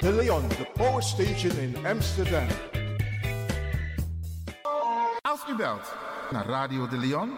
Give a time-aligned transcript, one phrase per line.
[0.00, 2.46] De Leon, the power station in Amsterdam.
[5.22, 5.92] Als u belt
[6.30, 7.30] naar Radio De Leon,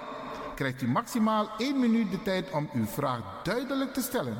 [0.54, 4.38] krijgt u maximaal 1 minuut de tijd om uw vraag duidelijk te stellen.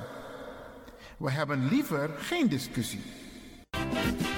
[1.16, 3.02] We hebben liever geen discussie.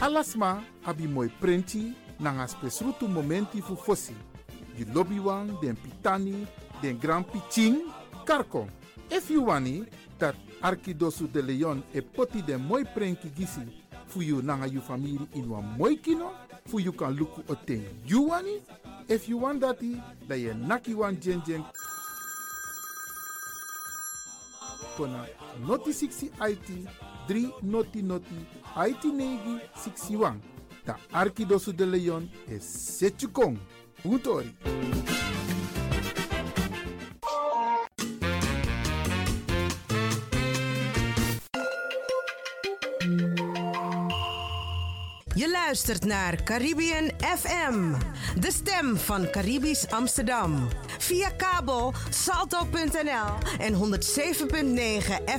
[0.00, 4.16] Alasma abi mooi printi nanga spesrutu momenti fu fossi.
[4.74, 5.20] You lobby
[5.60, 6.46] den pitani,
[6.80, 7.82] den grand piching,
[8.24, 8.68] karko.
[9.08, 13.60] If you wani, dat Arkidosu de Leon e poti den mooi prenki gisi
[14.06, 16.30] fu you nanga you family in wan mooi kino,
[16.66, 18.62] fu you kan luku oten you wani.
[19.06, 21.62] If you want dati, da ye naki wan jen jen
[24.96, 25.26] kona
[25.66, 26.88] noti 60 IT
[27.28, 30.40] 3 noti noti IT negi 61.
[30.86, 33.58] Da Arkidosu de Leon e setjukong.
[34.04, 34.54] Utori.
[45.74, 47.94] Luistert naar Caribbean FM,
[48.40, 50.68] de stem van Caribisch Amsterdam.
[50.98, 53.80] Via kabel salto.nl en 107.9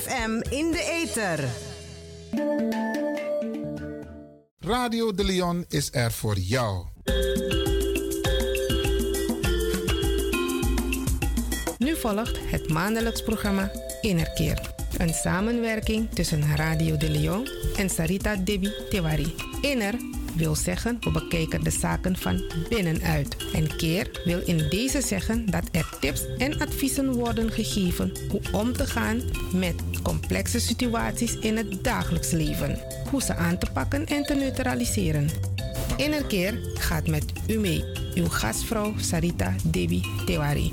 [0.02, 1.40] FM in de ether.
[4.60, 6.86] Radio de Leon is er voor jou.
[11.78, 13.72] Nu volgt het maandelijks programma
[14.02, 14.74] Innerkeer.
[14.98, 17.48] Een samenwerking tussen Radio de Leon
[17.78, 19.36] en Sarita Debi Tewari.
[19.62, 19.96] Inner
[20.36, 23.36] wil zeggen we bekijken de zaken van binnenuit.
[23.54, 28.74] En keer wil in deze zeggen dat er tips en adviezen worden gegeven hoe om
[28.74, 29.22] te gaan
[29.54, 32.80] met complexe situaties in het dagelijks leven.
[33.12, 35.30] Hoe ze aan te pakken en te neutraliseren.
[35.98, 37.84] Innerkeer gaat met u mee.
[38.16, 40.72] Uw gastvrouw Sarita Debi Tewari.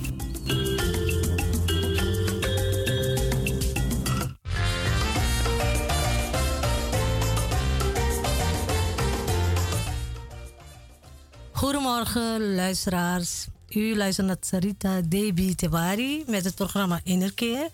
[12.02, 13.46] Goedemorgen, luisteraars.
[13.68, 17.68] U luistert naar Sarita Debi Tewari met het programma Innerkeer.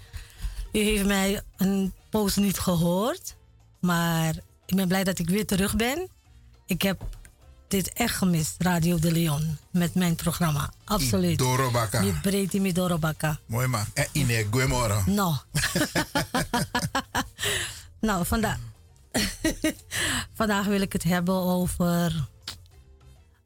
[0.73, 3.35] U heeft mij een poos niet gehoord,
[3.81, 4.35] maar
[4.67, 6.09] ik ben blij dat ik weer terug ben.
[6.67, 7.03] Ik heb
[7.69, 10.73] dit echt gemist, Radio de Leon, met mijn programma.
[10.85, 11.39] Absoluut.
[11.39, 12.01] Dorobaka.
[12.01, 13.39] Mi breedte mi dorobaka.
[13.47, 13.85] Mooi man.
[13.95, 15.05] En ine goeiemorgen.
[15.15, 15.35] Nou.
[18.01, 18.59] nou, vandaag.
[20.41, 22.29] vandaag wil ik het hebben over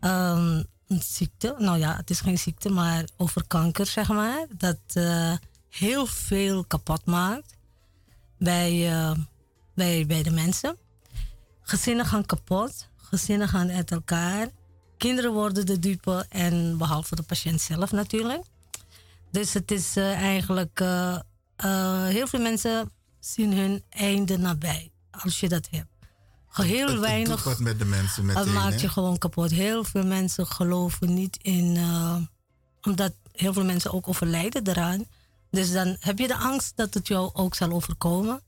[0.03, 0.63] ehm,
[0.93, 1.55] een ziekte.
[1.59, 4.47] Nou ja, het is geen ziekte, maar over kanker, zeg maar.
[4.57, 5.33] Dat eh,
[5.69, 7.57] heel veel kapot maakt
[8.39, 9.19] bij, eh,
[9.75, 10.77] bij, bij de mensen.
[11.63, 14.49] Gezinnen gaan kapot, gezinnen gaan uit elkaar.
[14.97, 18.43] Kinderen worden de dupe en behalve de patiënt zelf natuurlijk.
[19.31, 20.79] Dus het is eh, eigenlijk,
[22.09, 22.91] heel veel mensen
[23.21, 25.92] zien hun einde nabij, als je dat hebt.
[26.53, 27.45] Heel Het- het weinig.
[27.45, 28.43] wat met de mensen meteen.
[28.45, 29.51] Het maakt je gewoon kapot.
[29.51, 31.77] Heel veel mensen geloven niet in.
[31.77, 32.17] eh,
[32.83, 35.05] omdat heel veel mensen ook overlijden eraan.
[35.51, 38.43] Dus dan heb je de angst dat het jou ook zal overkomen.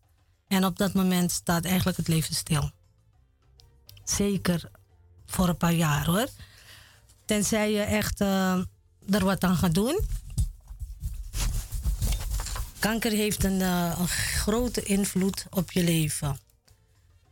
[0.49, 2.71] En op dat moment staat eigenlijk het leven stil.
[4.05, 4.71] Zeker
[5.27, 6.27] voor een paar jaar hoor.
[7.25, 8.59] Tenzij je echt eh,
[9.11, 10.00] er wat aan gaat doen.
[12.79, 16.39] Kanker heeft een, eh, een grote invloed op je leven.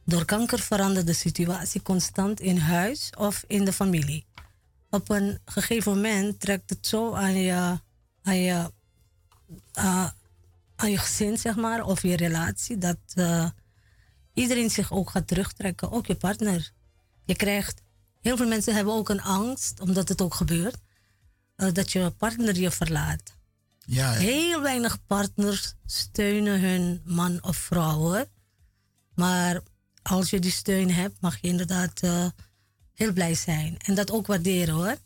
[0.05, 4.27] Door kanker verandert de situatie constant in huis of in de familie.
[4.91, 7.79] Op een gegeven moment trekt het zo aan je,
[8.23, 8.73] aan je,
[9.73, 10.11] eh,
[10.77, 13.49] aan je gezin, zeg maar, of je relatie, dat eh,
[14.35, 16.73] iedereen zich ook gaat terugtrekken, ook je partner.
[17.25, 17.83] Je krijgt,
[18.21, 20.79] heel veel mensen hebben ook een angst, omdat het ook gebeurt,
[21.57, 23.37] eh, dat je partner je verlaat.
[23.87, 24.21] Ja, hè?
[24.21, 28.27] Heel weinig partners steunen hun man of vrouw hoor.
[29.15, 29.61] Maar
[30.03, 32.27] als je die steun hebt, mag je inderdaad eh,
[32.95, 33.79] heel blij zijn.
[33.79, 34.97] En dat ook waarderen hoor.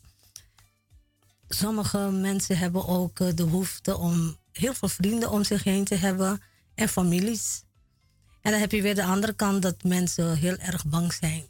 [1.47, 5.95] Sommige mensen hebben ook eh, de behoefte om heel veel vrienden om zich heen te
[5.95, 6.41] hebben
[6.75, 7.63] en families.
[8.41, 11.45] En dan heb je weer de andere kant dat mensen heel erg bang zijn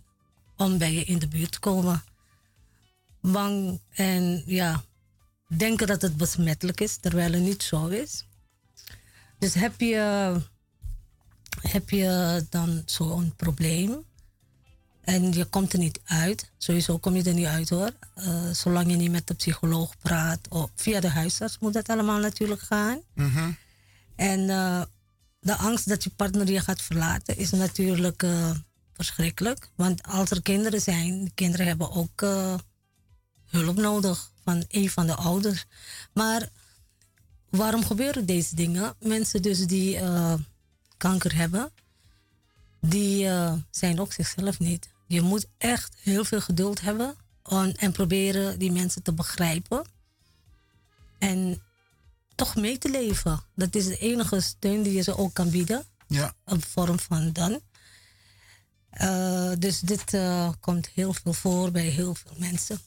[0.57, 2.03] om bij je in de buurt te komen.
[3.21, 4.83] Bang en ja,
[5.47, 8.25] denken dat het besmettelijk is, terwijl het niet zo is.
[9.39, 10.35] Dus heb je,
[11.61, 14.05] heb je dan zo'n probleem
[15.07, 18.89] en je komt er niet uit, sowieso kom je er niet uit hoor, eh, zolang
[18.89, 22.99] je niet met de psycholoog praat of via de huisarts moet dat allemaal natuurlijk gaan.
[23.13, 23.51] Mhm.
[24.15, 24.81] En eh,
[25.39, 28.51] de angst dat je partner je gaat verlaten is natuurlijk eh,
[28.93, 29.69] verschrikkelijk.
[29.75, 32.21] Want als er kinderen zijn, de kinderen hebben ook
[33.49, 35.65] hulp nodig van een van de ouders.
[36.13, 36.49] Maar
[37.49, 38.93] waarom gebeuren deze dingen?
[38.99, 39.99] Mensen dus die
[40.97, 41.71] kanker hebben,
[42.81, 44.89] die eh, zijn ook zichzelf niet.
[45.07, 49.85] Je moet echt heel veel geduld hebben en, en proberen die mensen te begrijpen.
[51.17, 51.61] En
[52.35, 53.39] toch mee te leven.
[53.55, 55.85] Dat is de enige steun die je ze ook kan bieden.
[56.07, 56.33] Ja.
[56.45, 57.61] Een vorm van dan.
[58.89, 62.79] Eh, dus dit eh, komt heel veel voor bij heel veel mensen.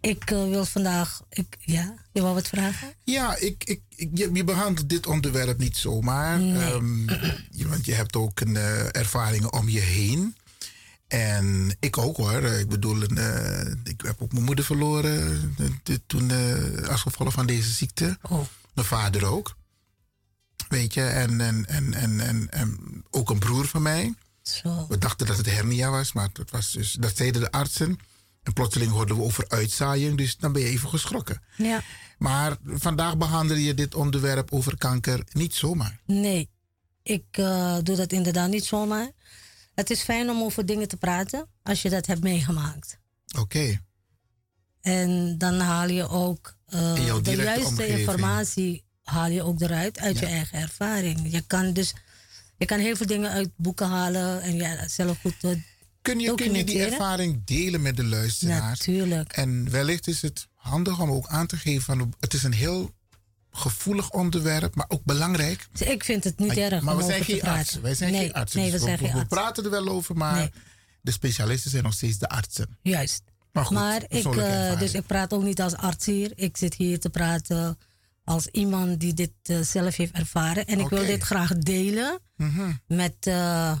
[0.00, 1.20] Ik eh, wil vandaag.
[1.28, 2.94] Ik, ja, je wou wat vragen?
[3.04, 6.40] Ja, ik, ik, ik, je, je behandelt dit onderwerp niet zomaar.
[6.40, 7.08] Ehm,
[7.50, 10.36] je, want je hebt ook een, eh, ervaringen om je heen.
[11.08, 12.42] En ik ook hoor.
[12.42, 13.02] Eh, Ik bedoel,
[13.84, 15.56] ik heb ook mijn moeder verloren
[16.06, 16.30] toen,
[16.88, 18.18] als gevolg van deze ziekte.
[18.22, 18.44] Oh,
[18.74, 19.56] Mijn vader ook.
[20.68, 22.78] Weet je, en, en, en, en, en, en
[23.10, 24.14] ook een broer van mij.
[24.42, 24.86] zo.
[24.88, 27.98] We dachten dat het hernia was, maar dat, was dus, dat zeiden de artsen.
[28.48, 31.42] En plotseling hoorden we over uitzaaiing, dus dan ben je even geschrokken.
[31.56, 31.82] Ja,
[32.18, 36.00] Maar vandaag behandel je dit onderwerp over kanker niet zomaar.
[36.06, 36.50] nee.
[37.02, 39.10] Ik eh, doe dat inderdaad niet zomaar.
[39.74, 42.98] Het is fijn om over dingen te praten als je dat hebt meegemaakt.
[43.38, 43.80] Oké,
[44.80, 47.98] En dan haal je ook eh, de juiste omgeving.
[47.98, 51.32] informatie haal je ook eruit uit je eigen ervaring.
[51.32, 51.94] Je kan dus
[52.56, 55.40] je kan heel veel dingen uit boeken halen en ja, zelf goed
[56.12, 58.78] kun, je, kun je die ervaring delen met de luisteraars?
[58.78, 59.32] natuurlijk.
[59.32, 62.90] En wellicht is het handig om ook aan te geven van het is een heel
[63.50, 65.68] gevoelig onderwerp, maar ook belangrijk.
[65.72, 67.82] Dus ik vind het niet Maar, erg maar we zijn geen artsen.
[67.82, 68.60] Wij zijn nee, geen artsen.
[68.60, 69.28] Nee, Dus we zijn we, we artsen.
[69.28, 70.50] praten er wel over, maar Nee.
[71.00, 72.78] de specialisten zijn nog steeds de artsen.
[72.82, 73.22] Juist.
[73.52, 76.32] Maar goed, maar ik, eh, dus ik praat ook niet als arts hier.
[76.34, 77.78] Ik zit hier te praten
[78.24, 80.66] als iemand die dit eh, zelf heeft ervaren.
[80.66, 82.72] En ik wil dit graag delen Mhm.
[82.86, 83.72] met, eh,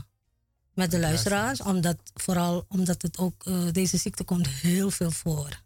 [0.78, 1.60] met de luisteraars.
[1.62, 5.62] Omdat, vooral omdat het ook, eh, deze ziekte komt heel veel voor.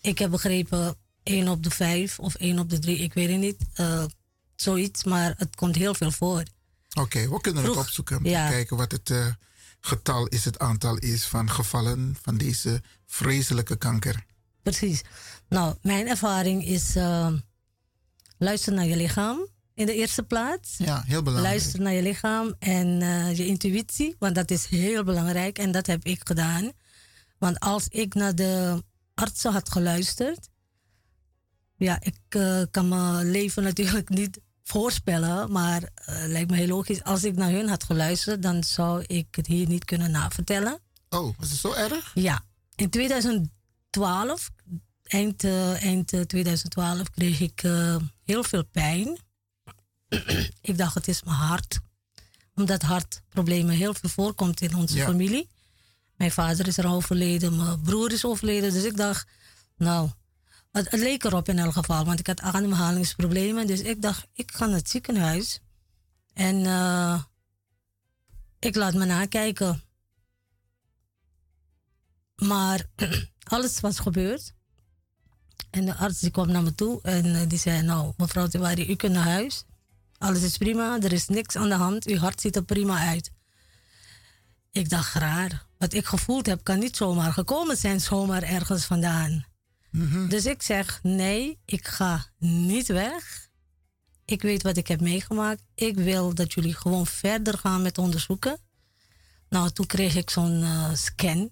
[0.00, 3.38] Ik heb begrepen 1 op de 5 of 1 op de 3, ik weet het
[3.38, 3.64] niet.
[3.74, 4.04] eh,
[4.56, 6.42] zoiets, maar het komt heel veel voor.
[7.00, 8.48] Oké, we kunnen het Vroeg- opzoeken om ja.
[8.48, 9.26] kijken wat het eh,
[9.80, 14.24] getal is, het aantal is van gevallen van deze vreselijke kanker.
[14.62, 15.02] Precies.
[15.48, 16.94] Nou, mijn ervaring is
[18.38, 19.46] luister naar je lichaam
[19.76, 20.76] in de eerste plaats.
[20.76, 21.54] Ja, heel belangrijk.
[21.54, 25.86] Luister naar je lichaam en uh, je intuïtie, want dat is heel belangrijk en dat
[25.86, 26.72] heb ik gedaan.
[27.38, 28.82] Want als ik naar de
[29.14, 30.48] artsen had geluisterd,
[31.76, 35.88] ja, ik uh, kan mijn leven natuurlijk niet voorspellen, maar uh,
[36.26, 37.04] lijkt me heel logisch.
[37.04, 40.78] Als ik naar hun had geluisterd, dan zou ik het hier niet kunnen navertellen.
[41.08, 42.10] Oh, was het zo erg?
[42.14, 44.50] Ja, in 2012,
[45.02, 45.44] eind,
[45.80, 47.60] eind 2012, kreeg ik
[48.24, 49.24] heel veel pijn.
[50.70, 51.80] ik dacht, het is mijn hart.
[52.54, 55.04] Omdat hartproblemen heel veel voorkomt in onze Ja.
[55.04, 55.48] familie.
[56.16, 58.72] Mijn vader is er overleden, mijn broer is overleden.
[58.72, 59.28] Dus ik dacht,
[59.76, 60.10] nou,
[60.72, 62.04] het, het leek erop in elk geval.
[62.04, 63.66] Want ik had ademhalingsproblemen.
[63.66, 65.60] Dus ik dacht, ik ga naar het ziekenhuis.
[66.32, 67.22] En uh,
[68.58, 69.82] ik laat me nakijken.
[72.36, 72.86] Maar
[73.44, 74.54] alles was gebeurd.
[75.70, 78.90] En de arts die kwam naar me toe en eh, die zei: Nou, mevrouw Tewari,
[78.90, 79.64] u kunt naar huis.
[80.18, 82.06] Alles is prima, er is niks aan de hand.
[82.06, 83.30] Uw hart ziet er prima uit.
[84.70, 85.64] Ik dacht raar.
[85.78, 89.44] Wat ik gevoeld heb, kan niet zomaar gekomen zijn, zomaar ergens vandaan.
[90.28, 93.48] Dus ik zeg: Nee, ik ga niet weg.
[94.24, 95.62] Ik weet wat ik heb meegemaakt.
[95.74, 98.58] Ik wil dat jullie gewoon verder gaan met onderzoeken.
[99.48, 101.50] Nou, toen kreeg ik zo'n eh, scan.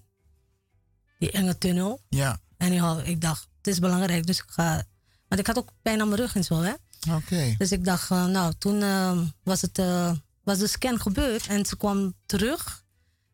[1.19, 2.01] Die enge tunnel.
[2.09, 4.83] Ja, En ik, ik dacht, het is belangrijk, dus ik ga.
[5.27, 6.73] Want ik had ook pijn aan mijn rug en zo, hè?
[7.09, 7.55] Oké.
[7.57, 10.11] Dus ik dacht, nou, toen eh, was, het, eh,
[10.43, 12.83] was de scan gebeurd en ze kwam terug.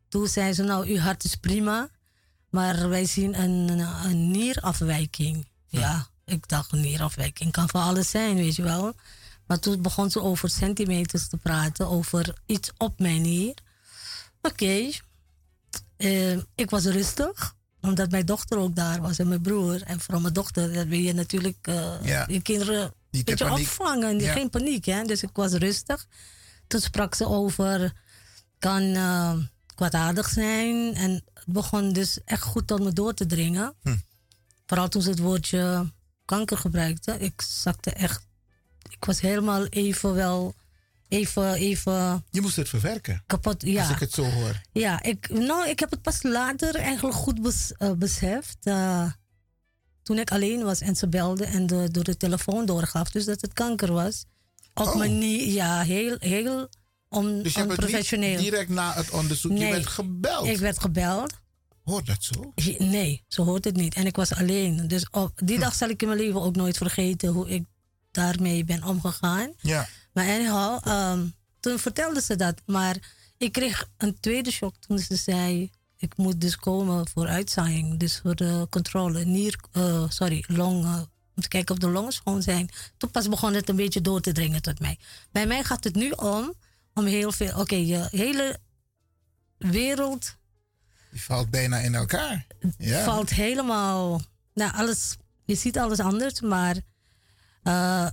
[0.10, 1.90] Toen zei ze, nou, uw hart is prima,
[2.50, 5.48] maar wij zien een, een nierafwijking.
[5.68, 8.94] Ja, ik dacht, een nierafwijking kan van alles zijn, weet je wel.
[9.48, 13.54] Maar toen begon ze over centimeters te praten, over iets op mijn nier.
[14.42, 14.90] Oké,
[15.98, 19.82] Eh, ik was rustig, omdat mijn dochter ook daar was en mijn broer.
[19.84, 21.58] En vooral mijn dochter, dat wil je natuurlijk
[22.04, 22.26] Ja.
[22.28, 23.68] je kinderen Niet beetje paniek.
[23.68, 24.20] opvangen.
[24.20, 24.32] Ja.
[24.34, 25.04] Geen paniek, hè.
[25.04, 26.08] Dus ik was rustig.
[26.68, 27.94] Toen sprak ze over,
[28.60, 29.34] kan eh,
[29.76, 30.94] kwaadaardig zijn.
[30.96, 33.74] En het begon dus echt goed tot me door te dringen.
[33.82, 33.96] Hm.
[34.66, 35.92] Vooral toen ze het woordje
[36.26, 37.18] kanker gebruikte.
[37.20, 38.28] Ik zakte echt,
[38.90, 40.54] ik was helemaal even wel,
[41.08, 43.62] even, even Je moest het verwerken, kapot.
[43.62, 43.82] Ja.
[43.82, 44.62] als ik het zo hoor.
[44.72, 48.58] Ja, ik, nou, ik heb het pas later eigenlijk goed bes, eh, beseft.
[48.62, 49.12] eh,
[50.04, 53.10] toen ik alleen was en ze belde en de, door de telefoon doorgaf.
[53.12, 54.26] Dus dat het kanker was.
[54.74, 54.96] Op Oh.
[54.96, 56.68] manier, ja, heel, heel
[57.10, 58.40] on, Dus je hebt onprofessioneel.
[58.42, 59.72] direct na het onderzoek, je Nee.
[59.72, 60.48] werd gebeld.
[60.48, 61.34] Ik werd gebeld.
[61.84, 62.52] Hoort dat zo?
[62.56, 63.94] Je- Nee, ze hoort het niet.
[63.96, 64.88] En ik was alleen.
[64.88, 67.64] Dus op die dag zal ik in mijn leven ook nooit vergeten hoe ik
[68.12, 69.54] daarmee ben omgegaan.
[69.58, 69.88] Ja.
[70.14, 71.26] Maar anyhow, ehm,
[71.60, 72.62] toen vertelde ze dat.
[72.66, 72.98] Maar
[73.38, 75.72] ik kreeg een tweede shock toen ze zei...
[76.02, 78.00] ik moet dus komen voor uitzaaiing.
[78.00, 79.26] Dus voor de controle.
[79.26, 81.10] Nier, eh, sorry, longen.
[81.36, 82.70] Om te kijken of de longen schoon zijn.
[82.98, 85.00] Toen pas begon het een beetje door te dringen tot mij.
[85.32, 86.54] Bij mij gaat het nu om...
[86.94, 87.60] om heel veel...
[87.60, 88.60] Oké, je hele
[89.58, 90.38] wereld
[91.12, 92.46] Die valt bijna in elkaar.
[92.78, 93.04] Ja.
[93.04, 94.22] valt helemaal.
[94.54, 95.18] Nou, alles.
[95.46, 96.76] Je ziet alles anders, maar.
[97.64, 98.08] eh,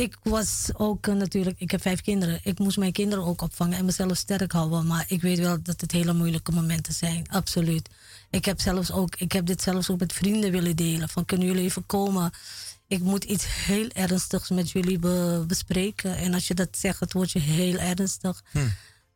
[0.00, 1.60] ik was ook eh, natuurlijk.
[1.60, 2.40] Ik heb vijf kinderen.
[2.42, 4.86] Ik moest mijn kinderen ook opvangen en mezelf sterk houden.
[4.86, 7.26] Maar ik weet wel dat het hele moeilijke momenten zijn.
[7.28, 7.88] Absoluut.
[8.30, 9.16] Ik heb zelfs ook.
[9.16, 11.08] Ik heb dit zelfs ook met vrienden willen delen.
[11.08, 12.30] Van kunnen jullie even komen?
[12.86, 16.16] Ik moet iets heel ernstigs met jullie be- bespreken.
[16.16, 18.42] En als je dat zegt, het wordt je heel ernstig.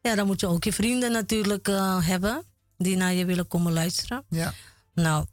[0.00, 2.44] Ja, dan moet je ook je vrienden natuurlijk eh, hebben.
[2.76, 4.24] Die naar je willen komen luisteren.
[4.28, 4.54] Ja.
[4.94, 5.26] Nou,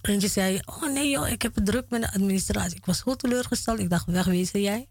[0.00, 2.76] eentje zei, oh nee joh, ik heb het druk met de administratie.
[2.76, 3.78] Ik was zo teleurgesteld.
[3.78, 4.88] Ik dacht, wegwezen jij?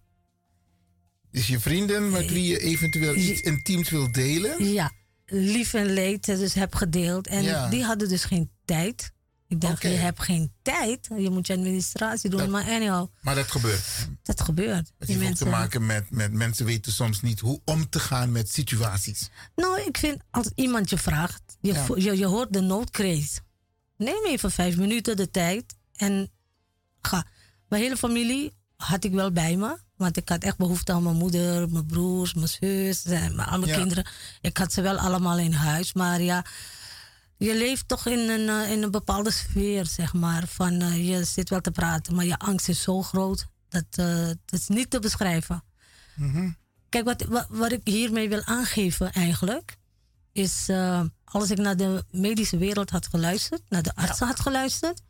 [1.32, 4.72] Dus je vrienden met wie je eventueel iets intiems wil delen.
[4.74, 4.92] Ja,
[5.26, 7.28] lief en leed dus heb gedeeld.
[7.28, 7.70] En Ja.
[7.70, 9.12] die hadden dus geen tijd.
[9.48, 11.08] Ik dacht, je hebt geen tijd.
[11.18, 12.40] Je moet je administratie doen.
[12.40, 14.08] Dat- maar anyhow, Maar dat gebeurt.
[14.24, 14.92] dat gebeurt.
[15.00, 18.50] Het heeft te maken met, met mensen weten soms niet hoe om te gaan met
[18.50, 19.30] situaties.
[19.56, 21.86] Nou, ik vind als iemand je vraagt, je, Ja.
[21.96, 23.42] je, je hoort de noodkreet.
[24.00, 26.30] Neem even vijf minuten de tijd en
[27.02, 27.26] ga.
[27.68, 29.78] Mijn hele familie had ik wel bij me.
[29.96, 33.76] Want ik had echt behoefte aan mijn moeder, mijn broers, mijn zus, en mijn, Ja.
[33.78, 34.06] kinderen.
[34.42, 35.94] Ik had ze wel allemaal in huis.
[35.94, 36.46] Maar ja,
[37.38, 40.48] je leeft toch in een, eh, in een bepaalde sfeer, zeg maar.
[40.48, 43.48] Van eh, je zit wel te praten, maar je angst is zo groot.
[43.70, 45.64] Dat, eh, dat is niet te beschrijven.
[46.90, 49.78] Kijk, wat, wat, wat ik hiermee wil aangeven eigenlijk,
[50.32, 55.02] is eh, als ik naar de medische wereld had geluisterd, naar de artsen had geluisterd,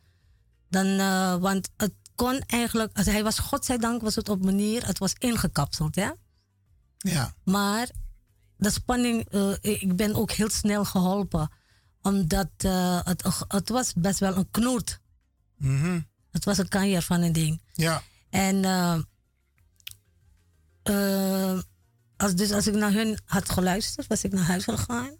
[0.68, 4.98] dan, eh, want het kon eigenlijk, als hij was, godzijdank was het op manier, het
[4.98, 6.10] was ingekapseld, hè.
[6.96, 7.34] Ja.
[7.44, 7.90] Maar
[8.56, 11.50] de spanning, eh, ik ben ook heel snel geholpen,
[12.02, 15.00] omdat eh, het, het was best wel een knoert.
[15.56, 16.00] Mhm.
[16.30, 17.62] Het was een kanjer van een ding.
[17.72, 18.02] Ja.
[18.30, 18.64] En
[22.16, 25.18] als, dus als ik naar hun had geluisterd, was ik naar huis gegaan.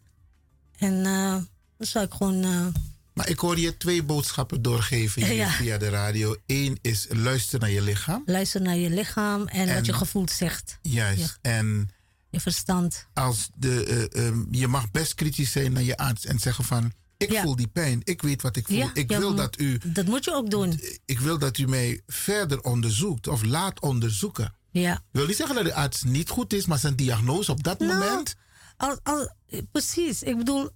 [0.81, 1.33] En eh,
[1.77, 2.43] dan zou ik gewoon.
[2.45, 2.67] eh,
[3.15, 5.51] Maar ik hoor je twee boodschappen doorgeven hier Ja.
[5.51, 6.37] via de radio.
[6.47, 8.23] Eén is luister naar je lichaam.
[8.27, 10.79] luisteren naar je lichaam en, En- wat je gevoel zegt.
[10.83, 11.39] Juist.
[11.43, 11.91] En
[12.31, 13.07] Je verstand.
[13.15, 16.93] als de, eh, ehm, je mag best kritisch zijn naar je arts en zeggen van...
[17.17, 17.43] Ik Ja.
[17.43, 18.01] voel die pijn.
[18.05, 18.77] Ik weet wat ik voel.
[18.77, 19.79] Ja, ik wil dat u...
[19.87, 20.81] Dat moet je ook doen.
[21.05, 24.55] Ik wil dat u mij verder onderzoekt of laat onderzoeken.
[24.71, 25.03] Ja.
[25.13, 27.93] wil niet zeggen dat de arts niet goed is, maar zijn diagnose op dat Nou,
[27.93, 28.35] moment.
[28.81, 29.31] Al, al,
[29.73, 30.23] precies.
[30.23, 30.71] Ik bedoel,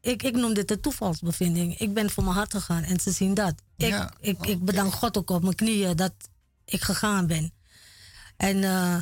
[0.00, 1.78] ik, ik noem dit een toevalsbevinding.
[1.78, 3.54] Ik ben voor mijn hart gegaan en ze zien dat.
[3.76, 6.12] Ik, Ja, ik, ik bedank God ook op mijn knieën dat
[6.64, 7.52] ik gegaan ben.
[8.36, 8.96] En eh,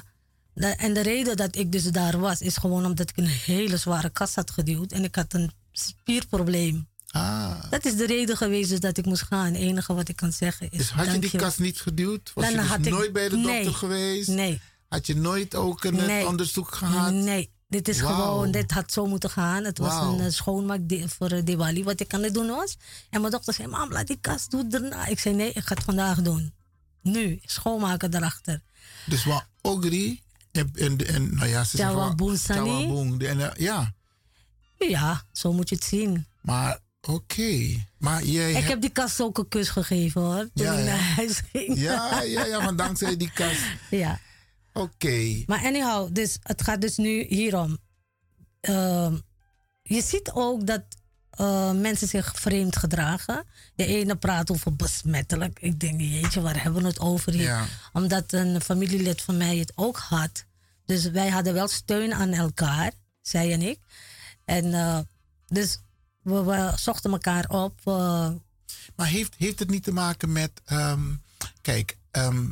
[0.54, 3.76] Da- En de reden dat ik dus daar was, is gewoon omdat ik een hele
[3.76, 4.92] zware kast had geduwd.
[4.92, 6.88] En ik had een spierprobleem.
[7.10, 7.70] Ah.
[7.70, 9.44] Dat is de reden geweest dus dat ik moest gaan.
[9.52, 10.78] Het enige wat ik kan zeggen is.
[10.78, 11.46] Dus had je die dankjewel.
[11.46, 12.32] kast niet geduwd?
[12.34, 13.54] Was Dan je dus ik- nooit bij de nee.
[13.54, 14.28] dokter geweest?
[14.28, 14.60] Nee.
[14.88, 16.26] Had je nooit ook een Nee.
[16.26, 17.12] onderzoek gehad?
[17.12, 19.64] Nee, dit is gewoon, dit had zo moeten gaan.
[19.64, 22.76] Het was een eh, schoonmaak voor eh, Diwali, wat ik aan het doen was.
[23.10, 24.92] En mijn dochter zei, mam, laat die kast doen.
[25.08, 26.52] Ik zei, nee, ik ga het vandaag doen.
[27.02, 28.62] Nu, schoonmaken erachter.
[29.06, 30.20] Dus wat Ogri
[30.52, 33.92] en, en, en nou ja, ze eh, Ja,
[34.78, 36.26] Ja, zo moet je het zien.
[36.40, 37.84] maar oké.
[37.98, 40.78] Maar jij Ik hebt- heb die kast ook een kus gegeven hoor, toen Ja, ik
[40.78, 40.84] ja.
[40.84, 41.78] naar huis ging.
[41.78, 43.60] Ja, ja, ja, want dankzij die kast.
[43.90, 44.20] ja.
[44.74, 45.42] Oké.
[45.46, 47.78] Maar anyhow, dus het gaat dus nu hierom.
[48.60, 49.16] Ehm,
[49.82, 50.82] je ziet ook dat
[51.30, 53.44] eh, mensen zich vreemd gedragen.
[53.74, 55.58] De ene praat over besmettelijk.
[55.60, 57.42] Ik denk, jeetje, waar hebben we het over hier?
[57.42, 57.64] Ja.
[57.92, 60.44] Omdat een familielid van mij het ook had.
[60.84, 63.78] Dus wij hadden wel steun aan elkaar, zij en ik.
[64.44, 64.98] En eh,
[65.46, 65.78] dus
[66.22, 67.80] we, we zochten elkaar op.
[67.84, 68.30] eh,
[68.96, 70.50] Maar heeft, heeft het niet te maken met.
[70.64, 71.14] ehm,
[71.60, 72.44] kijk, ehm,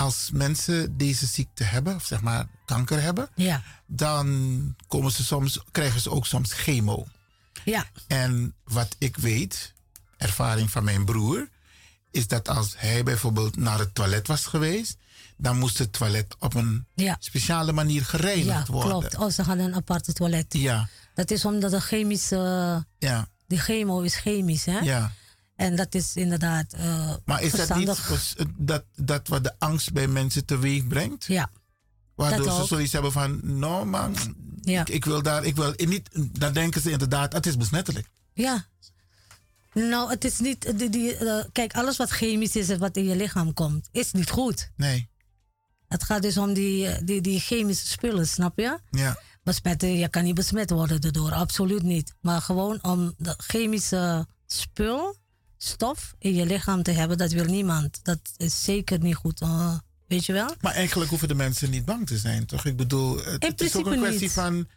[0.00, 4.26] als mensen deze ziekte hebben, of zeg maar kanker hebben, ja, dan
[4.88, 7.06] komen ze soms, krijgen ze ook soms chemo.
[7.64, 9.74] ja, En wat ik weet,
[10.16, 11.48] ervaring van mijn broer,
[12.10, 14.96] is dat als hij bijvoorbeeld naar het toilet was geweest,
[15.36, 17.16] dan moest het toilet op een ja.
[17.20, 18.90] speciale manier gereinigd Ja, worden.
[18.90, 19.16] klopt.
[19.16, 20.46] Oh, ze hadden een aparte toilet.
[20.54, 22.84] Ja, Dat is omdat de chemische...
[22.98, 24.78] ja, Die chemo is chemisch, hè?
[24.78, 25.12] ja.
[25.60, 27.98] En dat is inderdaad eh Maar is dat niet verstandig.
[28.06, 31.24] vers- dat, dat wat de angst bij mensen teweeg brengt?
[31.24, 31.50] Ja,
[32.14, 34.16] Waardoor dat ze zoiets hebben van, nou man,
[34.62, 38.06] ja, ik, ik wil daar, ik wil niet, dan denken ze inderdaad, het is besmettelijk.
[38.32, 38.68] ja.
[39.72, 40.78] Nou, het is niet...
[40.78, 44.12] Die, die, eh, kijk, alles wat chemisch is en wat in je lichaam komt, is
[44.12, 44.70] niet goed.
[44.76, 45.08] Nee,
[45.88, 48.78] Het gaat dus om die, eh, die, die chemische spullen, snap je?
[48.90, 52.14] ja, Besmetten, je kan niet besmet worden daardoor, absoluut niet.
[52.20, 55.16] Maar gewoon om de chemische spul,
[55.62, 58.00] stof in je lichaam te hebben, dat wil niemand.
[58.02, 59.40] Dat is zeker niet goed.
[59.40, 60.54] eh, weet je wel?
[60.60, 62.64] maar eigenlijk hoeven de mensen niet bang te zijn, toch?
[62.64, 64.32] Ik bedoel, het, is ook een kwestie niet.
[64.32, 64.68] van,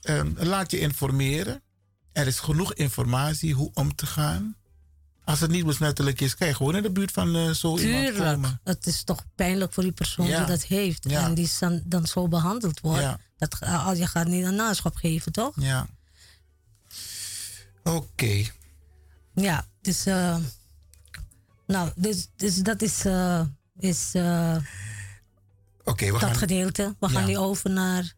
[0.00, 1.62] ehm, laat je informeren.
[2.12, 4.56] Er is genoeg informatie hoe om te gaan.
[5.24, 8.16] Als het niet besmettelijk is, kan je gewoon in de buurt van eh, zo iemand
[8.16, 8.60] komen.
[8.64, 10.38] Het is toch pijnlijk voor die persoon Ja.
[10.38, 11.10] die dat heeft.
[11.10, 11.24] Ja.
[11.24, 13.00] En die dan, dan zo behandeld wordt.
[13.02, 13.18] Ja.
[13.36, 15.52] Dat, eh, als je gaat niet een naschap geven, toch?
[15.60, 15.86] Ja.
[17.82, 18.44] Oké.
[19.34, 20.06] Ja, dus...
[20.06, 20.36] eh,
[21.66, 23.42] nou, dus, dus dat is, eh,
[23.78, 24.56] is eh,
[25.84, 26.94] Oké, we dat gaan gedeelte.
[26.98, 27.12] We Ja.
[27.18, 28.14] gaan nu over naar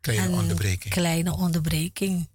[0.00, 0.90] kleine een onderbreken.
[0.90, 2.28] kleine onderbreking.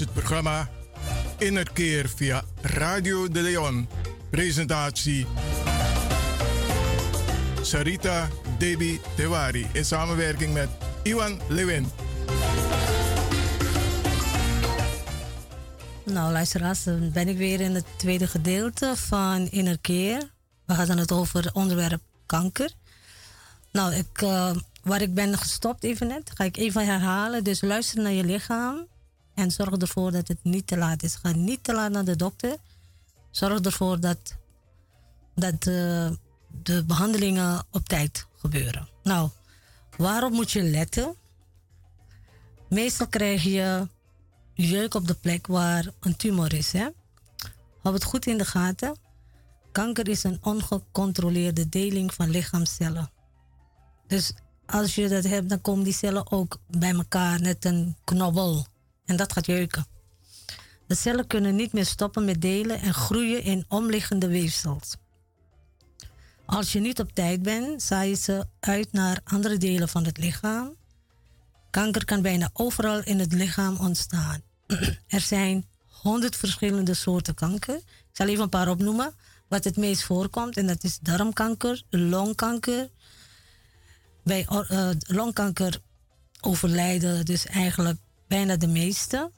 [0.00, 0.68] Het programma
[1.38, 3.88] Innerkeer via Radio de Leon.
[4.30, 5.26] Presentatie
[7.62, 10.68] Sarita Debi Tewari in samenwerking met
[11.02, 11.86] Iwan Lewin.
[16.04, 20.30] Nou, luisteraars, dan ben ik weer in het tweede gedeelte van Innerkeer.
[20.64, 22.70] We hadden het over het onderwerp kanker.
[23.72, 24.50] Nou, ik, eh,
[24.82, 27.44] waar ik ben gestopt even net, ga ik even herhalen.
[27.44, 28.88] Dus luister naar je lichaam
[29.40, 31.14] en zorg ervoor dat het niet te laat is.
[31.14, 32.56] Ga niet te laat naar de dokter.
[33.30, 34.36] Zorg ervoor dat,
[35.34, 36.18] dat de,
[36.62, 38.88] de behandelingen op tijd gebeuren.
[39.02, 39.30] Nou,
[39.96, 41.14] waarop moet je letten?
[42.68, 43.88] Meestal krijg je
[44.54, 46.72] jeuk op de plek waar een tumor is.
[46.72, 46.88] Hè?
[47.82, 48.96] Hou het goed in de gaten.
[49.72, 53.10] Kanker is een ongecontroleerde deling van lichaamcellen.
[54.06, 54.32] Dus
[54.66, 58.66] als je dat hebt, dan komen die cellen ook bij elkaar, net een knobbel.
[59.04, 59.86] En dat gaat jeuken.
[60.86, 64.96] De cellen kunnen niet meer stoppen met delen en groeien in omliggende weefsels.
[66.44, 70.18] Als je niet op tijd bent, zaai je ze uit naar andere delen van het
[70.18, 70.74] lichaam.
[71.70, 74.42] Kanker kan bijna overal in het lichaam ontstaan.
[75.06, 77.76] er zijn honderd verschillende soorten kanker.
[77.76, 79.14] Ik zal even een paar opnoemen.
[79.48, 82.88] Wat het meest voorkomt, en dat is darmkanker, longkanker.
[84.24, 85.80] Bij uh, longkanker
[86.40, 87.98] overlijden dus eigenlijk
[88.30, 89.30] bijna de meeste.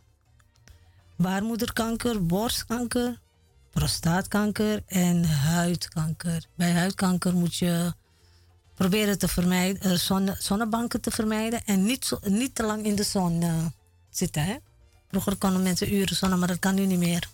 [1.16, 3.20] Baarmoederkanker, borstkanker,
[3.70, 6.46] prostaatkanker en huidkanker.
[6.54, 7.92] Bij huidkanker moet je
[8.74, 13.02] proberen te vermijden, zonne, zonnebanken te vermijden en niet, zo, niet te lang in de
[13.02, 13.66] zon uh,
[14.10, 14.44] zitten.
[14.44, 14.56] Hè?
[15.08, 17.28] Vroeger konden mensen uren zonnen, maar dat kan nu niet meer.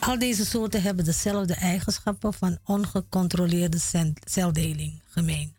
[0.00, 3.78] Al deze soorten hebben dezelfde eigenschappen van ongecontroleerde
[4.24, 5.54] celdeling gemeen.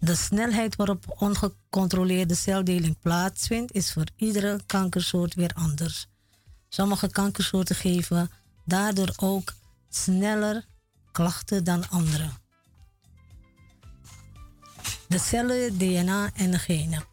[0.00, 6.06] De snelheid waarop ongecontroleerde celdeling plaatsvindt is voor iedere kankersoort weer anders.
[6.68, 8.30] Sommige kankersoorten geven
[8.64, 9.52] daardoor ook
[9.88, 10.66] sneller
[11.12, 12.28] klachten dan andere.
[15.08, 17.04] De cellen, DNA en de genen.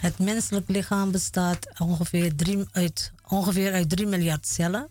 [0.00, 4.88] Het menselijk lichaam bestaat ongeveer, uit, ongeveer uit 3 miljard cellen.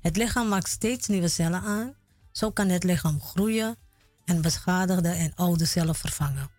[0.00, 1.94] Het lichaam maakt steeds nieuwe cellen aan.
[2.32, 3.76] Zo kan het lichaam groeien
[4.24, 6.57] en beschadigde en oude cellen vervangen.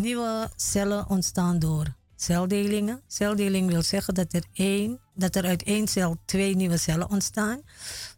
[0.00, 3.00] Nieuwe cellen ontstaan door celdelingen.
[3.06, 7.60] Celdeling wil zeggen dat er, één, dat er uit één cel twee nieuwe cellen ontstaan.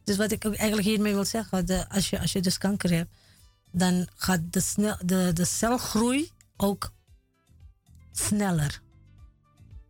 [0.04, 3.10] Dus wat ik eigenlijk hiermee wil zeggen, als, je, als je dus kanker hebt,
[3.70, 6.92] dan gaat de, snel, de, de celgroei ook
[8.12, 8.80] sneller.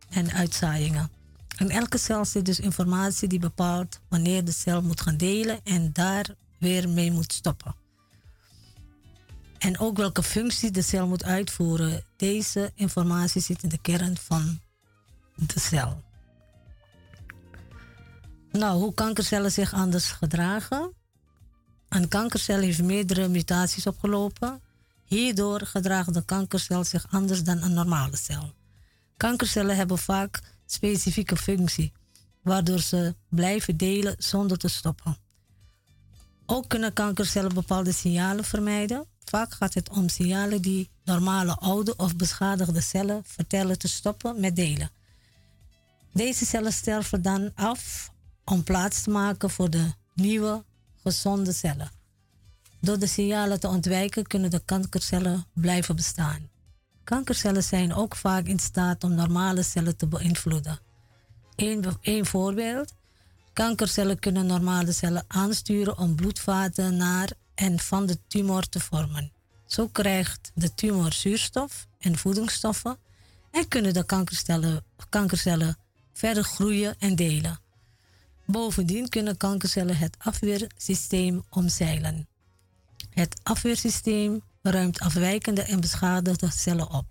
[0.09, 1.11] En uitzaaiingen.
[1.57, 5.93] In elke cel zit dus informatie die bepaalt wanneer de cel moet gaan delen en
[5.93, 7.82] daar weer mee moet stoppen.
[9.63, 12.03] En ook welke functie de cel moet uitvoeren.
[12.15, 14.59] Deze informatie zit in de kern van
[15.35, 16.03] de cel.
[18.51, 20.93] Nou, hoe kankercellen zich anders gedragen?
[21.89, 24.61] Een kankercel heeft meerdere mutaties opgelopen.
[25.03, 28.53] Hierdoor gedraagt de kankercel zich anders dan een normale cel.
[29.17, 31.91] Kankercellen hebben vaak specifieke functie,
[32.41, 35.17] waardoor ze blijven delen zonder te stoppen.
[36.45, 39.11] Ook kunnen kankercellen bepaalde signalen vermijden.
[39.25, 44.55] Vaak gaat het om signalen die normale oude of beschadigde cellen vertellen te stoppen met
[44.55, 44.91] delen.
[46.13, 48.11] Deze cellen sterven dan af
[48.45, 50.63] om plaats te maken voor de nieuwe,
[51.03, 51.91] gezonde cellen.
[52.79, 56.49] Door de signalen te ontwijken kunnen de kankercellen blijven bestaan.
[57.03, 60.79] Kankercellen zijn ook vaak in staat om normale cellen te beïnvloeden.
[61.55, 62.93] Een, voorbeeld.
[63.53, 67.31] Kankercellen kunnen normale cellen aansturen om bloedvaten naar
[67.63, 69.31] en van de tumor te vormen.
[69.65, 72.97] Zo krijgt de tumor zuurstof en voedingsstoffen
[73.51, 75.77] en kunnen de kankercellen, kankercellen
[76.13, 77.59] verder groeien en delen.
[78.45, 82.27] Bovendien kunnen kankercellen het afweersysteem omzeilen.
[83.09, 87.05] Het afweersysteem ruimt afwijkende en beschadigde cellen op.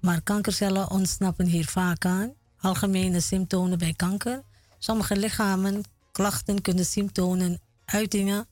[0.00, 2.32] Maar kankercellen ontsnappen hier vaak aan.
[2.60, 4.42] Algemene symptomen bij kanker.
[4.78, 8.46] Sommige lichamen, klachten kunnen symptomen, uitingen,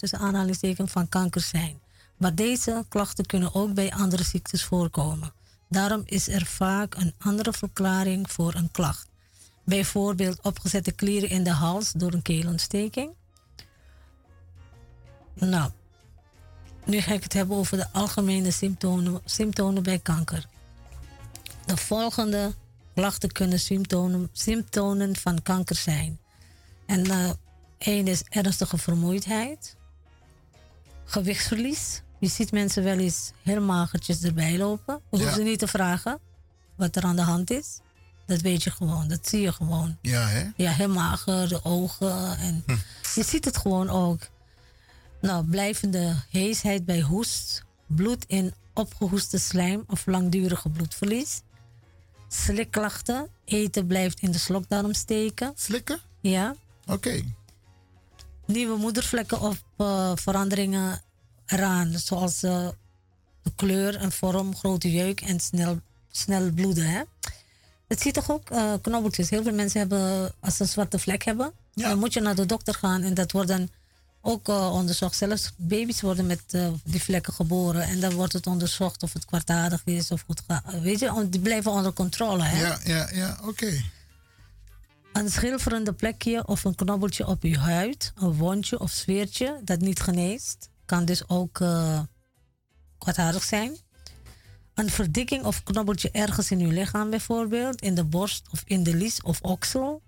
[0.00, 1.80] tussen aanhalingstekens van kanker zijn.
[2.16, 5.32] Maar deze klachten kunnen ook bij andere ziektes voorkomen.
[5.68, 9.08] Daarom is er vaak een andere verklaring voor een klacht.
[9.64, 13.10] Bijvoorbeeld opgezette klieren in de hals door een keelontsteking.
[15.34, 15.70] Nou,
[16.84, 20.46] nu ga ik het hebben over de algemene symptomen, symptomen bij kanker.
[21.66, 22.54] De volgende
[22.94, 26.18] klachten kunnen symptomen, symptomen van kanker zijn.
[26.86, 27.30] En uh,
[27.78, 29.76] één is ernstige vermoeidheid,
[31.10, 32.02] gewichtsverlies.
[32.18, 34.94] Je ziet mensen wel eens heel magertjes erbij lopen.
[35.10, 36.18] We hoeven ze niet te vragen
[36.76, 37.78] wat er aan de hand is.
[38.26, 39.96] Dat weet je gewoon, dat zie je gewoon.
[40.00, 40.50] Ja, hè?
[40.56, 42.38] Ja, heel mager, de ogen.
[42.38, 42.76] En hm.
[43.14, 44.20] Je ziet het gewoon ook.
[45.20, 51.42] Nou, blijvende heesheid bij hoest, bloed in opgehoeste slijm of langdurige bloedverlies.
[52.28, 55.52] Slikklachten, eten blijft in de slokdarm steken.
[55.56, 56.00] Slikken?
[56.20, 56.54] Ja.
[56.86, 57.22] Oké.
[58.52, 61.00] Nieuwe moedervlekken of uh, veranderingen
[61.46, 62.68] eraan, zoals uh,
[63.42, 66.86] de kleur en vorm, grote jeuk en snel, snel bloeden.
[66.86, 67.02] Hè?
[67.90, 69.30] het ziet toch ook uh, knobbeltjes.
[69.30, 72.46] Heel veel mensen hebben, als ze een zwarte vlek hebben, dan moet je naar de
[72.46, 73.68] dokter gaan en dat wordt dan
[74.20, 75.16] ook uh, onderzocht.
[75.16, 79.24] Zelfs baby's worden met uh, die vlekken geboren en dan wordt het onderzocht of het
[79.24, 80.80] kwartadig is of goed gaat.
[80.80, 82.42] Weet je, die blijven onder controle.
[82.42, 82.66] Hè?
[82.66, 83.82] Ja, ja, ja, oké.
[85.12, 90.00] Een schilferende plekje of een knobbeltje op uw huid, een wondje of sfeertje dat niet
[90.00, 92.00] geneest, kan dus ook uh,
[92.98, 93.76] kwaadaardig zijn.
[94.74, 98.94] Een verdikking of knobbeltje ergens in uw lichaam bijvoorbeeld, in de borst of in de
[98.94, 100.02] lies of oksel.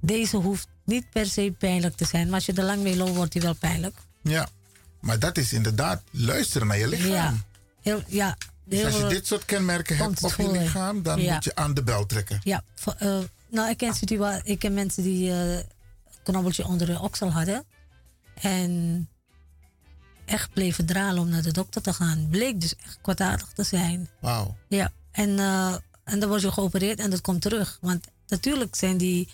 [0.00, 3.14] Deze hoeft niet per se pijnlijk te zijn, maar als je er lang mee loopt,
[3.14, 3.96] wordt die wel pijnlijk.
[4.22, 4.48] Ja,
[5.00, 7.10] maar dat is inderdaad luisteren naar je lichaam.
[7.10, 7.34] Ja,
[7.80, 8.36] heel, ja.
[8.64, 11.82] Dus als je dit soort kenmerken hebt op je lichaam, dan moet je aan de
[11.82, 12.40] bel trekken.
[12.42, 12.62] Ja,
[13.02, 13.18] uh,
[13.50, 15.58] nou, ik ken, situatie, ik ken mensen die uh,
[16.22, 17.64] knobbeltje onder de oksel hadden.
[18.34, 19.08] En
[20.24, 22.26] echt bleven dralen om naar de dokter te gaan.
[22.30, 24.08] Bleek dus echt kwaadaardig te zijn.
[24.20, 24.56] Wauw.
[24.68, 27.78] Ja, en, uh, en dan wordt je geopereerd en dat komt terug.
[27.80, 29.28] Want natuurlijk zijn die,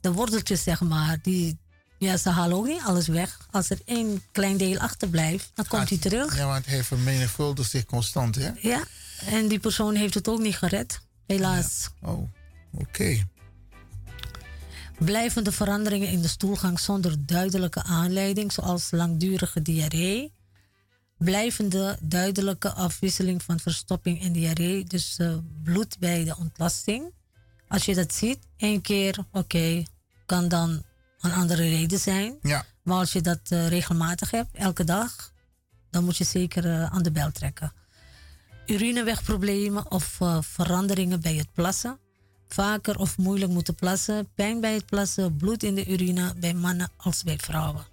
[0.00, 1.58] de worteltjes, zeg maar, die,
[1.98, 3.48] ja, ze halen ook niet alles weg.
[3.50, 6.36] Als er één klein deel achterblijft, dan komt hij terug.
[6.36, 8.50] Ja, want hij vermenigvuldigt zich constant, hè?
[8.60, 8.84] Ja,
[9.26, 11.88] en die persoon heeft het ook niet gered, helaas.
[12.00, 12.28] Oh,
[12.72, 13.24] oké.
[15.04, 20.32] Blijvende veranderingen in de stoelgang zonder duidelijke aanleiding, zoals langdurige diarree.
[21.18, 27.12] Blijvende duidelijke afwisseling van verstopping en diarree, dus uh, bloed bij de ontlasting.
[27.68, 29.82] Als je dat ziet, één keer, oké,
[30.26, 30.82] kan dan
[31.20, 32.38] een andere reden zijn.
[32.42, 32.64] Ja.
[32.82, 35.32] Maar als je dat uh, regelmatig hebt, elke dag,
[35.90, 37.72] dan moet je zeker uh, aan de bel trekken.
[38.66, 41.98] Urinewegproblemen of veranderingen bij het plassen
[42.54, 46.90] vaker of moeilijk moeten plassen, pijn bij het plassen, bloed in de urine bij mannen
[46.96, 47.86] als bij vrouwen.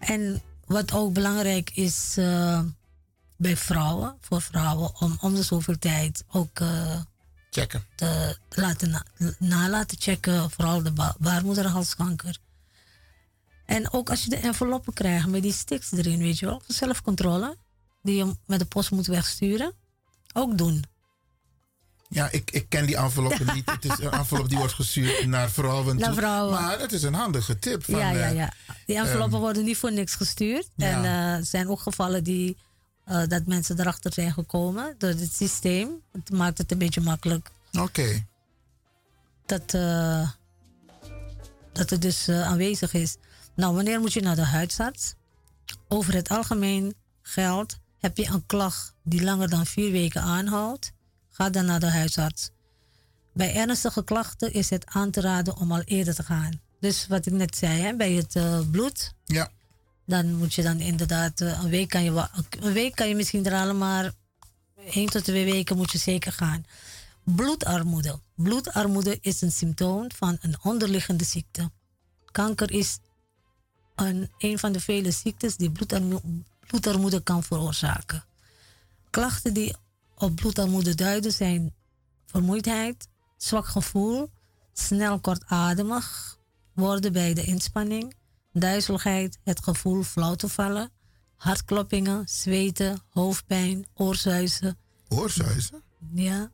[0.00, 2.60] En wat ook belangrijk is uh,
[3.36, 7.00] bij vrouwen, voor vrouwen, om om de zoveel tijd ook uh,
[7.50, 7.84] checken.
[7.94, 9.04] te laten na,
[9.38, 12.38] na, laten checken, vooral de ba baarmoederhalskanker.
[13.64, 17.56] En ook als je de enveloppen krijgt met die sticks erin, weet je wel, zelfcontrole,
[18.02, 19.72] die je met de post moet wegsturen,
[20.32, 20.84] ook doen.
[22.08, 23.70] Ja, ik, ik ken die enveloppen niet.
[23.70, 25.96] Het is een envelop die wordt gestuurd naar vrouwen.
[25.96, 26.60] Naar vrouwen.
[26.60, 27.84] Maar het is een handige tip.
[27.84, 28.52] Van, ja, ja, ja.
[28.86, 30.68] Die enveloppen um, worden niet voor niks gestuurd.
[30.74, 30.86] Ja.
[30.86, 32.56] En uh, er zijn ook gevallen die,
[33.08, 35.90] uh, dat mensen erachter zijn gekomen door het systeem.
[36.12, 37.50] Het maakt het een beetje makkelijk.
[37.72, 37.82] Oké.
[37.82, 38.26] Okay.
[39.46, 40.30] Dat, uh,
[41.72, 43.16] dat het dus aanwezig is.
[43.54, 45.14] Nou, wanneer moet je naar de huisarts?
[45.88, 50.92] Over het algemeen geldt, heb je een klacht die langer dan vier weken aanhoudt
[51.38, 52.50] Ga dan naar de huisarts.
[53.34, 56.60] Bij ernstige klachten is het aan te raden om al eerder te gaan.
[56.80, 59.14] Dus wat ik net zei, hè, bij het uh, bloed.
[59.24, 59.50] Ja.
[60.06, 62.28] Dan moet je dan inderdaad, uh, een, week kan je,
[62.60, 64.12] een week kan je misschien dralen, maar
[64.90, 66.64] één tot twee weken moet je zeker gaan.
[67.24, 68.20] Bloedarmoede.
[68.34, 71.70] Bloedarmoede is een symptoom van een onderliggende ziekte.
[72.30, 72.98] Kanker is
[73.94, 78.24] een, een van de vele ziektes die bloedarmoede, bloedarmoede kan veroorzaken.
[79.10, 79.74] Klachten die
[80.18, 81.74] op bloedarmoede duiden zijn
[82.26, 84.30] vermoeidheid, zwak gevoel,
[84.72, 86.38] snel kortademig
[86.74, 88.14] worden bij de inspanning,
[88.52, 90.90] duizeligheid, het gevoel flauw te vallen,
[91.36, 94.76] hartkloppingen, zweten, hoofdpijn, oorzuizen.
[95.08, 95.82] Oorzuizen?
[96.12, 96.50] Ja.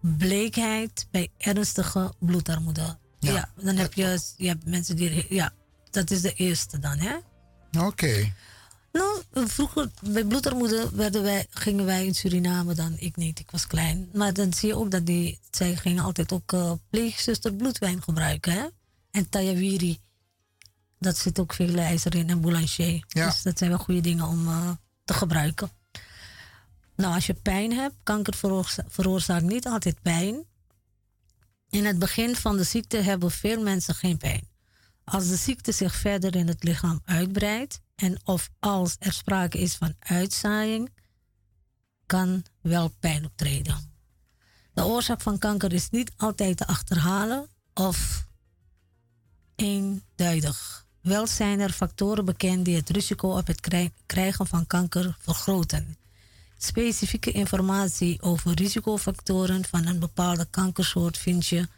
[0.00, 2.98] Bleekheid bij ernstige bloedarmoede.
[3.18, 5.34] Ja, dan heb je, je hebt mensen die.
[5.34, 5.52] Ja,
[5.90, 7.16] dat is de eerste dan, hè?
[7.16, 7.86] Oké.
[7.86, 8.34] Okay.
[8.92, 12.96] Nou, vroeger bij bloedarmoede werden wij, gingen wij in Suriname dan.
[12.98, 14.08] Ik niet, ik was klein.
[14.12, 18.52] Maar dan zie je ook dat die, zij gingen altijd ook uh, pleegzuster bloedwijn gebruiken.
[18.52, 18.66] Hè?
[19.10, 19.98] En tayawiri.
[20.98, 23.04] Dat zit ook veel ijzer in en boulanger.
[23.08, 23.26] Ja.
[23.26, 24.70] Dus dat zijn wel goede dingen om uh,
[25.04, 25.70] te gebruiken.
[26.96, 28.34] Nou, als je pijn hebt, kanker
[28.88, 30.44] veroorzaakt niet altijd pijn.
[31.70, 34.48] In het begin van de ziekte hebben veel mensen geen pijn.
[35.04, 39.74] Als de ziekte zich verder in het lichaam uitbreidt, en of als er sprake is
[39.74, 40.90] van uitzaaiing,
[42.06, 43.92] kan wel pijn optreden.
[44.72, 48.26] De oorzaak van kanker is niet altijd te achterhalen of
[49.56, 50.86] eenduidig.
[51.00, 53.60] Wel zijn er factoren bekend die het risico op het
[54.06, 55.96] krijgen van kanker vergroten.
[56.58, 61.68] Specifieke informatie over risicofactoren van een bepaalde kankersoort vind je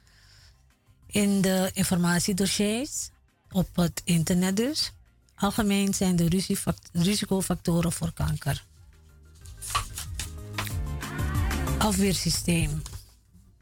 [1.07, 3.11] in de informatiedossiers
[3.51, 4.93] op het internet dus.
[5.41, 6.43] Algemeen zijn de
[6.93, 8.65] risicofactoren voor kanker.
[11.79, 12.83] Afweersysteem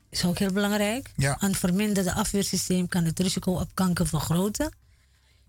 [0.09, 1.13] is ook heel belangrijk.
[1.17, 1.37] Ja.
[1.41, 4.73] Een verminderde afweersysteem kan het risico op kanker vergroten.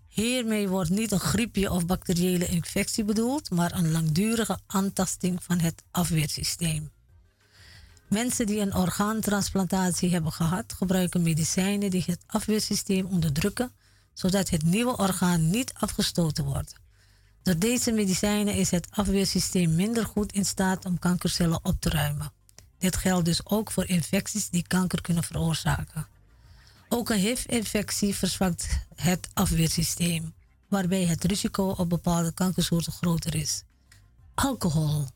[0.08, 5.82] Hiermee wordt niet een griepje of bacteriële infectie bedoeld, maar een langdurige aantasting van het
[5.90, 6.90] afweersysteem.
[8.08, 13.72] Mensen die een orgaantransplantatie hebben gehad, gebruiken medicijnen die het afweersysteem onderdrukken,
[14.14, 16.74] zodat het nieuwe orgaan niet afgestoten wordt.
[17.42, 22.32] Door deze medicijnen is het afweersysteem minder goed in staat om kankercellen op te ruimen.
[22.78, 26.06] Dit geldt dus ook voor infecties die kanker kunnen veroorzaken.
[26.88, 30.34] Ook een HIV-infectie verzwakt het afweersysteem,
[30.68, 33.62] waarbij het risico op bepaalde kankersoorten groter is.
[34.34, 35.06] Alcohol.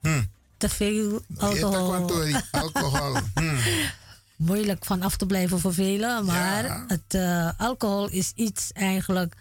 [0.00, 0.22] Hm.
[0.56, 2.34] Te veel alcohol.
[2.50, 3.16] alcohol.
[3.34, 3.56] Hm.
[4.36, 6.84] Moeilijk van af te blijven voor velen, maar Ja.
[6.86, 9.34] het, eh, alcohol is iets eigenlijk.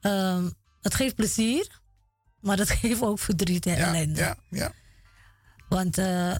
[0.00, 0.50] ehm,
[0.80, 1.80] het geeft plezier,
[2.40, 4.20] maar het geeft ook verdriet en Ja, ellende.
[4.20, 4.72] ja, ja.
[5.68, 6.34] Want eh,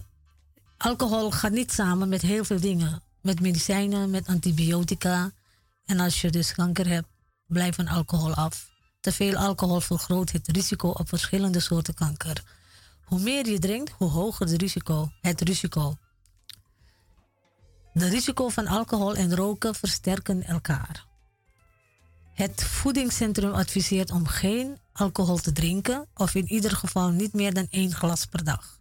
[0.77, 3.01] alcohol gaat niet samen met heel veel dingen.
[3.21, 5.31] Met medicijnen, met antibiotica.
[5.85, 7.07] En als je dus kanker hebt,
[7.47, 8.69] blijf van alcohol af.
[8.99, 12.43] Te veel alcohol vergroot het risico op verschillende soorten kanker.
[13.03, 15.11] Hoe meer je drinkt, hoe hoger het risico.
[15.21, 15.97] Het risico.
[17.93, 21.05] De risico van alcohol en roken versterken elkaar.
[22.33, 27.67] Het voedingscentrum adviseert om geen alcohol te drinken of in ieder geval niet meer dan
[27.69, 28.79] één glas per dag.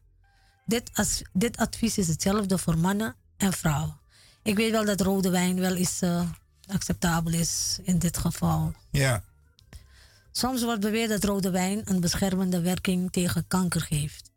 [0.66, 3.98] Dit, as- dit advies is hetzelfde voor mannen en vrouwen.
[4.42, 6.30] Ik weet wel dat rode wijn wel eens eh,
[6.66, 8.72] acceptabel is in dit geval.
[8.90, 9.22] Ja.
[10.32, 14.30] Soms wordt beweerd dat rode wijn een beschermende werking tegen kanker heeft.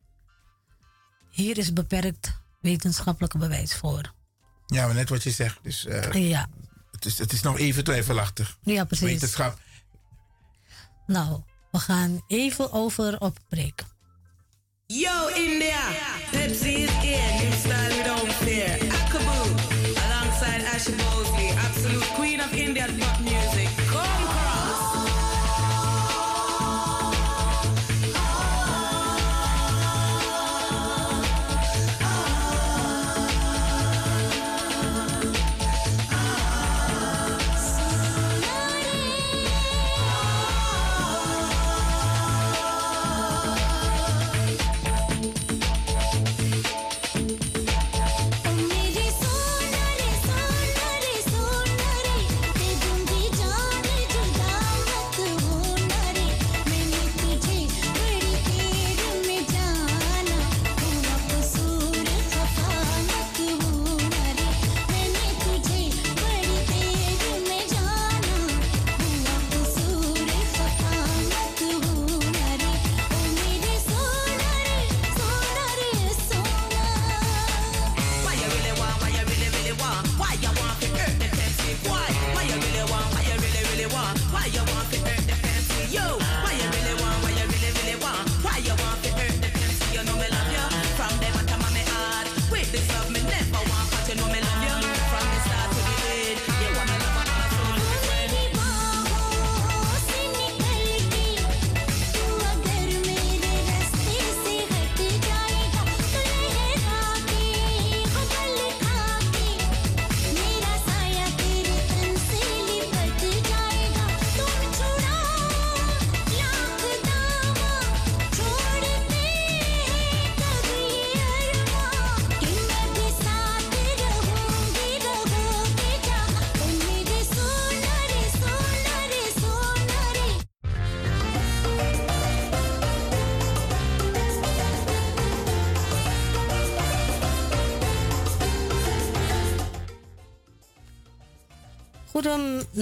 [1.30, 4.14] Hier is beperkt wetenschappelijk bewijs voor.
[4.68, 5.60] Ja, maar net wat je zegt.
[5.62, 6.48] Dus, eh, Ja,
[6.92, 8.58] het, is, het is nog even twijfelachtig.
[8.64, 9.06] ja precies.
[9.06, 9.58] Wetenschap.
[11.08, 13.84] Nou, we gaan even over op break.
[14.86, 15.82] Yo, India!
[16.32, 18.03] Pepsi is in.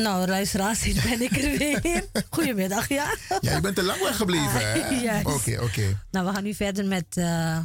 [0.02, 2.06] Nou luisteraars, hier ben ik er weer.
[2.30, 3.16] Goedemiddag, ja.
[3.42, 4.74] Ja, je bent te lang weggebleven, hè?
[5.02, 5.26] Juist.
[5.26, 6.00] Oké, oké.
[6.12, 7.06] Nou, we gaan nu verder met...
[7.10, 7.60] eh,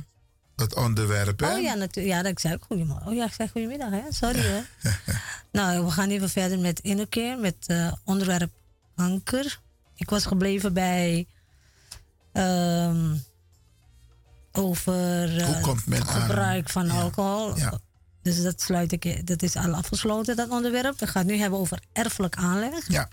[0.56, 1.54] Het onderwerp, hè?
[1.56, 2.16] Oh ja, natuurlijk.
[2.16, 3.06] Ja, dat ik zei ook goedemorgen.
[3.06, 4.02] Oh ja, ik zei goedemiddag, hè?
[4.10, 4.60] Sorry, hè?
[5.52, 8.50] nou, we gaan even verder met innerkeer, met eh, onderwerp
[8.96, 9.60] kanker.
[9.94, 11.26] Ik was gebleven bij...
[12.32, 13.14] ehm,
[14.52, 17.56] over eh, Hoe komt men het aan- gebruik van alcohol.
[17.58, 17.78] Ja.
[18.26, 20.98] Dus dat sluit ik, dat is al afgesloten, dat onderwerp.
[20.98, 22.88] We gaan het nu hebben over erfelijk aanleg.
[22.88, 23.08] Ja.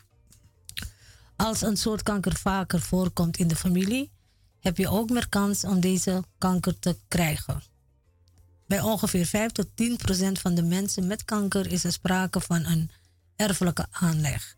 [1.36, 4.12] Als een soort kanker vaker voorkomt in de familie,
[4.60, 7.64] heb je ook meer kans om deze kanker te krijgen.
[8.68, 12.66] Bij ongeveer 5 tot 10 procent van de mensen met kanker is er sprake van
[12.66, 12.90] een
[13.36, 14.56] erfelijke aanleg.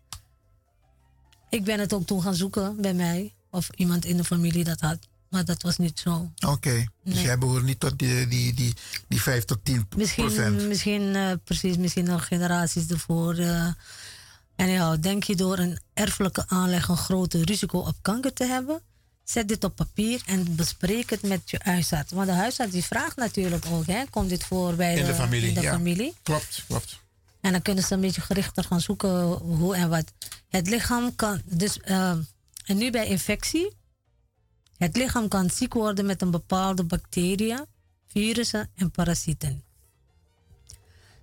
[1.49, 4.79] Ik ben het ook toen gaan zoeken bij mij, of iemand in de familie dat
[4.79, 4.99] had.
[5.29, 6.31] Maar dat was niet zo.
[6.47, 6.85] Oké.
[7.03, 7.23] Dus Nee.
[7.23, 8.73] jij behoort niet tot die, die, die,
[9.07, 10.61] die 5 tot 10 Misschien, procent.
[10.67, 13.35] misschien eh, precies, misschien nog generaties ervoor.
[13.37, 13.67] eh.
[14.55, 18.81] en ja, denk je door een erfelijke aanleg een groter risico op kanker te hebben?
[19.23, 22.11] Zet dit op papier en bespreek het met je huisarts.
[22.11, 25.47] Want de huisarts die vraagt natuurlijk ook, hè, komt dit voor bij In de familie.
[25.47, 25.71] in de ja.
[25.71, 26.13] familie?
[26.23, 26.99] Klopt, klopt.
[27.41, 30.11] En dan kunnen ze een beetje gerichter gaan zoeken hoe en wat.
[30.49, 32.09] Het lichaam kan, dus, eh,
[32.65, 33.73] en nu bij infectie.
[34.77, 37.65] Het lichaam kan ziek worden met een bepaalde bacteriën,
[38.07, 39.63] virussen en parasieten.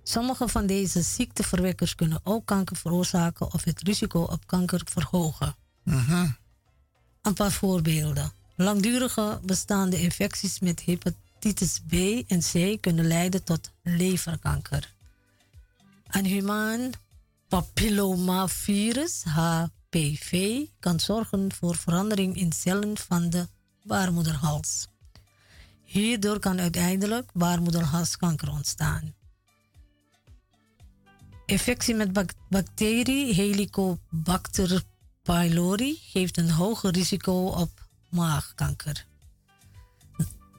[0.03, 5.55] Sommige van deze ziekteverwekkers kunnen ook kanker veroorzaken of het risico op kanker verhogen.
[7.21, 8.31] Een paar voorbeelden.
[8.55, 11.93] Langdurige bestaande infecties met hepatitis B
[12.27, 14.93] en C kunnen leiden tot leverkanker.
[16.07, 16.91] Een humaan
[17.47, 19.23] papillomavirus,
[19.93, 23.47] HPV, kan zorgen voor verandering in cellen van de
[23.83, 24.87] baarmoederhals.
[25.83, 29.13] Hierdoor kan uiteindelijk baarmoederhalskanker ontstaan.
[31.45, 34.83] Infectie met bacterie Helicobacter
[35.21, 39.05] pylori geeft een hoger risico op maagkanker.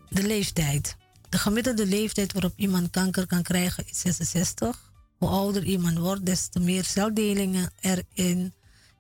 [0.09, 0.97] De leeftijd.
[1.29, 4.93] De gemiddelde leeftijd waarop iemand kanker kan krijgen is 66.
[5.19, 8.53] Hoe ouder iemand wordt, des te meer celdelingen er in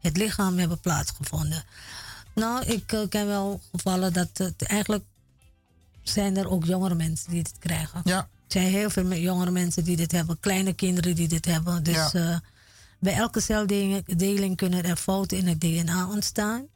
[0.05, 1.65] het lichaam hebben plaatsgevonden.
[2.35, 5.05] Nou, ik eh, ken wel gevallen dat het eigenlijk
[6.03, 8.01] zijn er ook jongere mensen die dit krijgen.
[8.05, 11.83] Ja, Er zijn heel veel jongere mensen die dit hebben, kleine kinderen die dit hebben.
[11.83, 12.13] Dus Ja.
[12.13, 12.39] eh,
[12.99, 16.67] bij elke celdeling deling kunnen er fouten in het DNA ontstaan.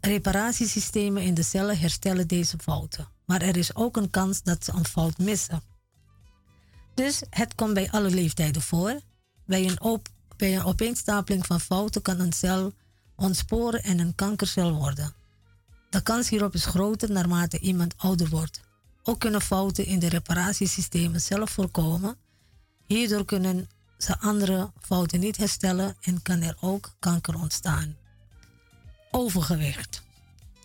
[0.00, 3.08] Reparatiesystemen in de cellen herstellen deze fouten.
[3.24, 5.62] Maar er is ook een kans dat ze een fout missen.
[6.94, 9.00] Dus het komt bij alle leeftijden voor.
[9.46, 10.08] Bij een, op,
[10.38, 12.72] bij een opeenstapeling van fouten kan een cel
[13.16, 15.12] ontsporen en een kankercel worden.
[15.90, 18.60] De kans hierop is groter naarmate iemand ouder wordt.
[19.02, 22.16] Ook kunnen fouten in de reparatiesystemen zelf voorkomen.
[22.86, 23.68] Hierdoor kunnen
[23.98, 27.96] ze andere fouten niet herstellen en kan er ook kanker ontstaan.
[29.10, 30.02] Overgewicht.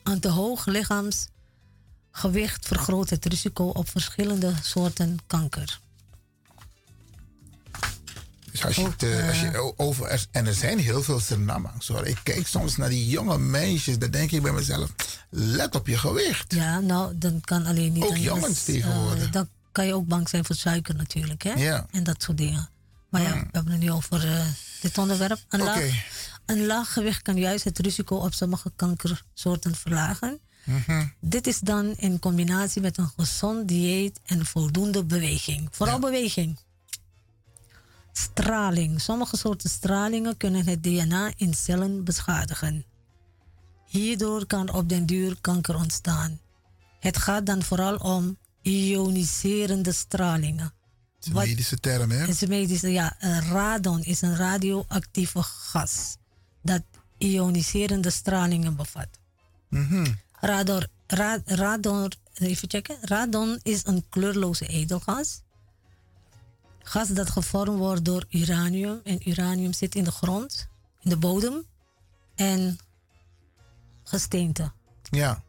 [0.04, 5.82] Een te hoog lichaamsgewicht vergroot het risico op verschillende soorten kanker.
[8.54, 9.28] Dus als je, eh,
[9.60, 12.06] als over, er- en er zijn heel veel Surinamangs hoor.
[12.08, 14.90] Ik kijk soms naar die jonge meisjes, dan denk ik bij mezelf,
[15.30, 16.54] let op je gewicht.
[16.54, 18.04] Ja, nou, dan kan alleen niet.
[18.04, 19.30] Ook jongens eh, tegenwoordig.
[19.30, 21.52] dan kan je ook bang zijn voor suiker natuurlijk, hè?
[21.54, 21.86] Ja.
[21.92, 22.70] En dat soort dingen.
[23.10, 24.46] Maar ja, we hebben het nu over eh,
[24.82, 25.40] dit onderwerp.
[25.50, 25.70] Een, Oké.
[25.70, 25.84] laag,
[26.46, 30.40] een laag gewicht kan juist het risico op sommige kankersoorten verlagen.
[30.64, 31.06] Mhm.
[31.20, 35.68] Dit is dan in combinatie met een gezond dieet en voldoende beweging.
[35.72, 36.58] Vooral beweging.
[38.14, 39.02] Straling.
[39.02, 42.86] Sommige soorten stralingen kunnen het DNA in cellen beschadigen.
[43.88, 46.40] Hierdoor kan op den duur kanker ontstaan.
[47.00, 50.74] Het gaat dan vooral om ioniserende stralingen.
[51.20, 52.18] Dat is een medische term, hè?
[52.18, 53.16] Het is een medische, ja,
[53.50, 56.18] radon is een radioactieve gas
[56.62, 56.82] dat
[57.18, 59.08] ioniserende stralingen bevat.
[60.32, 62.98] Radon, ra- radon, even checken.
[63.02, 65.43] Radon is een kleurloze edelgas.
[66.84, 69.00] Gas dat gevormd wordt door uranium.
[69.04, 70.68] En uranium zit in de grond,
[71.02, 71.64] in de bodem
[72.36, 72.78] en
[74.04, 74.72] gesteente.
[75.10, 75.44] Ja,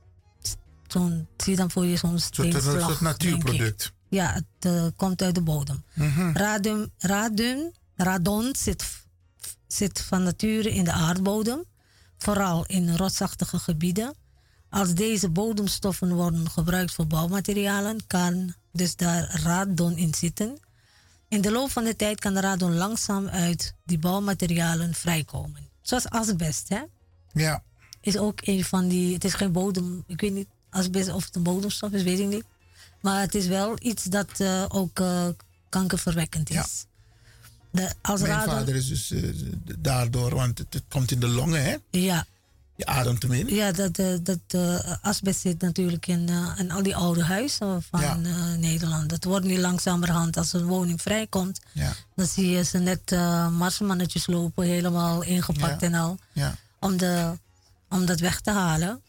[0.86, 3.00] Zo'n, zie je dan voor je zo'n steenslag, denk ik.
[3.00, 3.92] natuurproduct.
[4.08, 5.84] Ja, het eh, komt uit de bodem.
[6.34, 8.84] Radium, radium, radon zit,
[9.66, 11.64] zit van nature in de aardbodem,
[12.18, 14.14] vooral in rotsachtige gebieden.
[14.68, 20.58] Als deze bodemstoffen worden gebruikt voor bouwmaterialen, kan dus daar radon in zitten.
[21.28, 25.68] In de loop van de tijd kan de radon langzaam uit die bouwmaterialen vrijkomen.
[25.82, 26.82] Zoals asbest, hè?
[27.32, 27.62] Ja,
[28.00, 29.14] is ook een van die.
[29.14, 30.04] Het is geen bodem.
[30.06, 32.44] Ik weet niet asbest of het een bodemstof is, weet ik niet.
[33.00, 35.28] Maar het is wel iets dat eh, ook eh,
[35.68, 36.54] kankerverwekkend is.
[36.54, 36.66] Ja.
[37.70, 39.22] De, als mijn radon, vader is dus eh,
[39.78, 41.76] daardoor, want het, het komt in de longen, hè?
[41.90, 42.26] Ja,
[42.76, 43.54] Je ademt hem in.
[43.54, 47.82] ja dat, eh, dat eh, asbest zit natuurlijk in, eh, in al die oude huizen
[47.82, 48.14] van Ja.
[48.56, 49.08] Nederland.
[49.08, 53.10] Dat wordt nu langzamerhand, als een woning vrijkomt, Ja, dan zie je ze net
[53.50, 55.86] marsmannetjes lopen, helemaal ingepakt Ja.
[55.86, 56.18] en al.
[56.32, 56.54] ja.
[56.80, 57.38] om, de,
[57.88, 59.00] om dat weg te halen.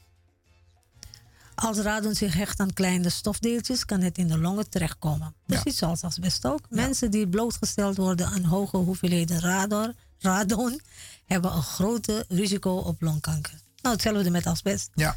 [1.56, 5.34] Als radon zich hecht aan kleine stofdeeltjes, kan het in de longen terechtkomen.
[5.46, 6.60] Precies zoals asbest ook.
[6.70, 10.82] Mensen die blootgesteld worden aan hoge hoeveelheden radon, radon
[11.26, 13.54] hebben een grote risico op longkanker.
[13.82, 14.90] Nou, hetzelfde met asbest.
[14.96, 15.16] Ja,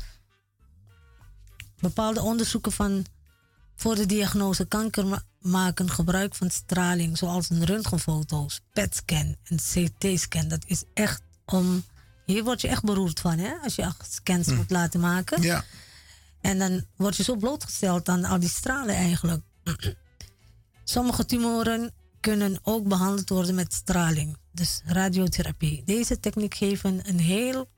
[1.80, 3.06] Bepaalde onderzoeken van
[3.76, 10.48] voor de diagnose kanker ma- maken gebruik van straling, zoals een röntgenfoto's, PET-scan en CT-scan.
[10.48, 11.84] Dat is echt om.
[12.24, 13.54] Hier word je echt beroerd van, hè?
[13.62, 15.42] Als je scans moet laten maken.
[15.42, 15.64] ja.
[16.40, 19.42] En dan word je zo blootgesteld aan al die stralen eigenlijk.
[20.84, 25.82] Sommige tumoren kunnen ook behandeld worden met straling, dus radiotherapie.
[25.84, 27.68] Deze techniek geeft een heel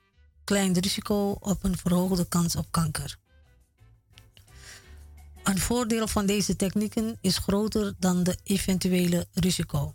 [0.51, 3.17] verkleint risico op een verhoogde kans op kanker.
[5.43, 9.95] Een voordeel van deze technieken is groter dan de eventuele risico.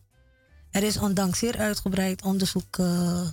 [0.71, 3.27] Er is ondanks zeer uitgebreid onderzoek eh,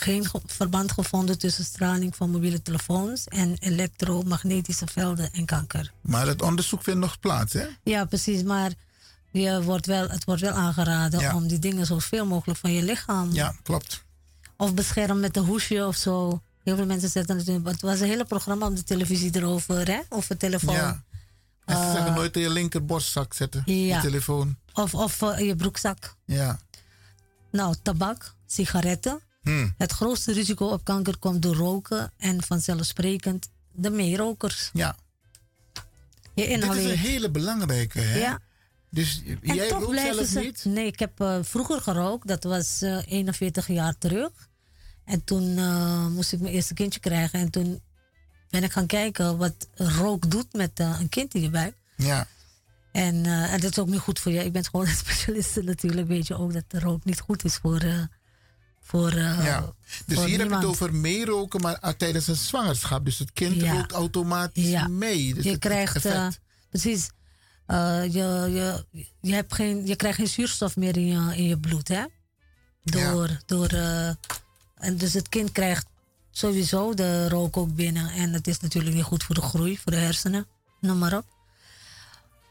[0.00, 5.92] geen ge- verband gevonden tussen straling van mobiele telefoons en elektromagnetische velden en kanker.
[6.00, 7.66] Maar het onderzoek vindt nog plaats, hè?
[7.82, 8.72] Ja, precies, maar
[9.30, 11.34] je wordt wel, het wordt wel aangeraden Ja.
[11.34, 14.04] om die dingen zoveel mogelijk van je lichaam Ja, klopt.
[14.56, 16.42] of beschermen met een hoesje of zo.
[16.64, 17.64] Heel veel mensen zetten het in.
[17.66, 20.00] Het was een hele programma op de televisie erover, hè?
[20.08, 20.74] Over telefoon.
[20.74, 21.02] Ja.
[21.64, 23.96] En ze Eh, zeggen nooit in je linkerborstzak zetten, ja.
[23.96, 24.56] je telefoon.
[24.72, 26.14] Of, of eh, in je broekzak.
[26.24, 26.58] Ja.
[27.50, 29.20] Nou, tabak, sigaretten.
[29.48, 29.68] Hm.
[29.76, 34.70] Het grootste risico op kanker komt door roken en vanzelfsprekend de meerokers.
[34.72, 34.96] Ja.
[35.72, 35.80] Je
[36.34, 36.90] Dit is inhaleert.
[36.90, 38.18] een hele belangrijke, hè?
[38.18, 38.38] Ja.
[38.90, 40.38] Dus En jij toch rookt zelf ze.
[40.40, 40.64] niet?
[40.64, 42.26] Nee, ik heb eh, vroeger gerookt.
[42.28, 44.30] Dat was eh 41 jaar terug.
[45.04, 47.40] En toen eh, moest ik mijn eerste kindje krijgen.
[47.40, 47.80] En toen
[48.50, 51.74] ben ik gaan kijken wat rook doet met eh, een kind in je buik.
[51.96, 52.26] Ja.
[52.92, 54.44] En, eh, en dat is ook niet goed voor je.
[54.44, 56.08] Ik ben gewoon een specialist natuurlijk.
[56.08, 57.80] Weet je ook dat rook niet goed is voor.
[58.92, 59.72] Eh, voor eh, ja.
[60.06, 63.04] Dus voor hier heb je het over meeroken, maar ah, tijdens een zwangerschap.
[63.04, 63.72] Dus het kind Ja.
[63.72, 64.88] rookt automatisch Ja.
[64.88, 65.34] mee.
[65.34, 66.40] Dus je het- het krijgt, eh, effect.
[66.70, 67.10] precies,
[67.66, 68.84] eh, je, je,
[69.20, 72.04] je, hebt geen, je krijgt geen zuurstof meer in je, in je bloed, hè?
[72.82, 74.08] Door, door, eh,
[74.74, 75.86] en dus het kind krijgt
[76.30, 78.10] sowieso de rook ook binnen.
[78.10, 80.46] En het is natuurlijk niet goed voor de groei, voor de hersenen,
[80.80, 81.24] noem maar op.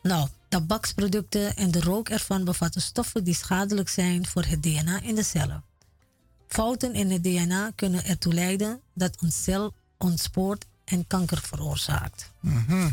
[0.03, 5.15] Nou, tabaksproducten en de rook ervan bevatten stoffen die schadelijk zijn voor het DNA in
[5.15, 5.63] de cellen.
[6.47, 12.31] Fouten in het DNA kunnen ertoe leiden dat een cel ontspoort en kanker veroorzaakt.
[12.39, 12.89] Mhm.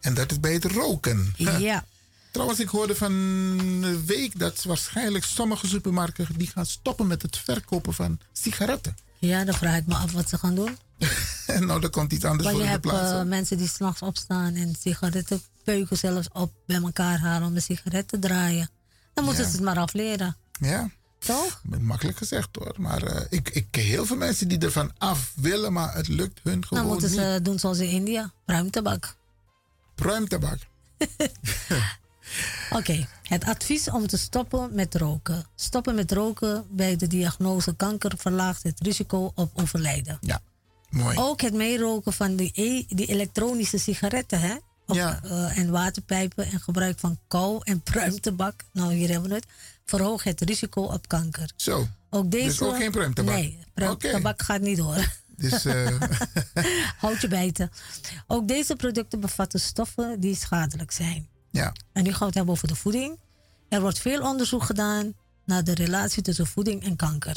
[0.00, 1.34] En dat is bij het roken.
[1.58, 1.84] Ja.
[2.30, 7.36] Trouwens, ik hoorde van een week dat waarschijnlijk sommige supermarkten die gaan stoppen met het
[7.36, 8.96] verkopen van sigaretten.
[9.18, 10.78] Ja, dan vraag ik me af wat ze gaan doen.
[11.46, 13.12] En nou, er komt iets anders voor je de hebt plaats.
[13.12, 17.62] eh, mensen die s'nachts opstaan en sigaretten peuken zelfs op bij elkaar halen om een
[17.62, 18.70] sigaret te draaien.
[19.14, 19.48] Dan moeten Ja.
[19.50, 20.36] ze het maar afleren.
[20.60, 21.60] ja, Toch?
[21.80, 22.74] makkelijk gezegd hoor.
[22.76, 26.40] Maar eh, ik, ik ken heel veel mensen die ervan af willen, maar het lukt
[26.42, 27.18] hun gewoon Dan moeten niet.
[27.20, 29.16] ze doen zoals in India, pruimtabak.
[29.94, 30.58] Pruimtabak.
[32.78, 35.46] Oké, het advies om te stoppen met roken.
[35.54, 40.18] Stoppen met roken bij de diagnose kanker verlaagt het risico op overlijden.
[40.20, 40.40] Ja,
[40.90, 41.18] mooi.
[41.18, 44.56] Ook het meeroken van die, e- die elektronische sigaretten hè?
[44.96, 45.20] Ja.
[45.22, 49.46] eh, en waterpijpen en gebruik van kou en pruimtabak, nou hier hebben we het,
[49.84, 51.50] verhoogt het risico op kanker.
[51.56, 51.88] Zo.
[52.10, 53.34] Ook deze, Dus ook geen pruimtabak?
[53.34, 55.16] Nee, pruimtabak gaat niet door.
[55.36, 56.00] Dus eh,
[57.02, 57.70] Houd je bijten.
[58.26, 61.28] Ook deze producten bevatten stoffen die schadelijk zijn.
[61.50, 61.72] ja.
[61.92, 63.18] En nu gaan we het hebben over de voeding.
[63.68, 65.12] Er wordt veel onderzoek gedaan
[65.44, 67.36] naar de relatie tussen voeding en kanker.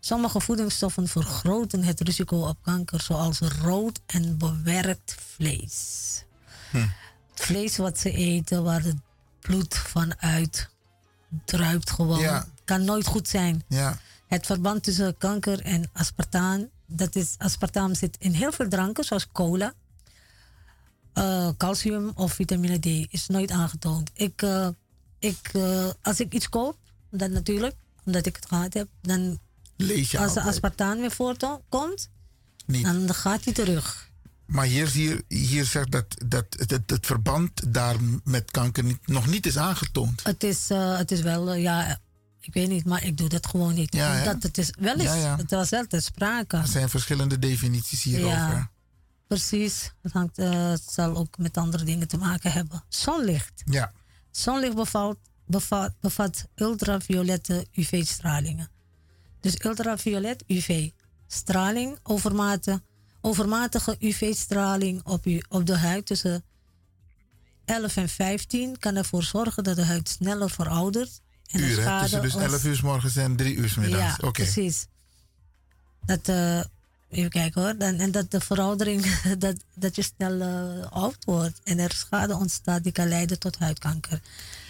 [0.00, 6.24] Sommige voedingsstoffen vergroten het risico op kanker, zoals rood en bewerkt vlees.
[6.72, 8.96] Het vlees wat ze eten, waar het
[9.40, 10.68] bloed van uit
[11.44, 12.46] druipt gewoon, Ja.
[12.64, 13.64] kan nooit goed zijn.
[13.68, 13.98] Ja.
[14.26, 19.28] Het verband tussen kanker en aspartaan, dat is, aspartaam zit in heel veel dranken, zoals
[19.32, 19.72] cola,
[21.12, 24.10] eh, calcium of vitamine D, is nooit aangetoond.
[24.14, 24.68] Ik, eh,
[25.18, 26.76] ik, eh, als ik iets koop,
[27.10, 29.38] dan natuurlijk, omdat ik het gehad heb, dan
[29.76, 30.46] Lees je als altijd.
[30.46, 32.10] aspartaan weer voorkomt,
[32.66, 32.84] Niet.
[32.84, 34.10] dan gaat hij terug.
[34.46, 39.06] Maar hier, hier, hier zegt dat, dat het, het, het verband daar met kanker niet,
[39.06, 40.24] nog niet is aangetoond.
[40.24, 41.98] Het is, eh, het is wel, eh, ja,
[42.40, 43.94] ik weet niet, maar ik doe dat gewoon niet.
[43.94, 44.18] Ja, hè?
[44.18, 45.36] Omdat het is wel eens, Ja, ja.
[45.36, 46.56] het was wel ter sprake.
[46.56, 48.36] Er zijn verschillende definities hierover.
[48.36, 48.70] Ja,
[49.26, 49.92] precies.
[50.02, 52.84] Het, hangt, eh, het zal ook met andere dingen te maken hebben.
[52.88, 53.62] Zonlicht.
[53.64, 53.92] Ja.
[54.30, 55.16] Zonlicht bevat,
[55.46, 58.70] bevat, bevat ultraviolette UV-stralingen.
[59.40, 62.82] Dus ultraviolet UV-straling, overmate,
[63.22, 66.42] overmatige UV-straling op, u, op de huid tussen
[67.64, 71.20] 11 en 15 kan ervoor zorgen dat de huid sneller veroudert.
[71.50, 74.16] En Uur, schade Tussen dus ons- 11 uur 's morgens en 3 uur 's middags.
[74.20, 74.86] ja, precies.
[76.06, 76.60] Dat, eh,
[77.10, 77.76] even kijken hoor.
[77.78, 79.04] Dan, en dat de veroudering,
[79.38, 81.60] dat, dat je snel eh, oud wordt.
[81.64, 84.20] En er schade ontstaat die kan leiden tot huidkanker.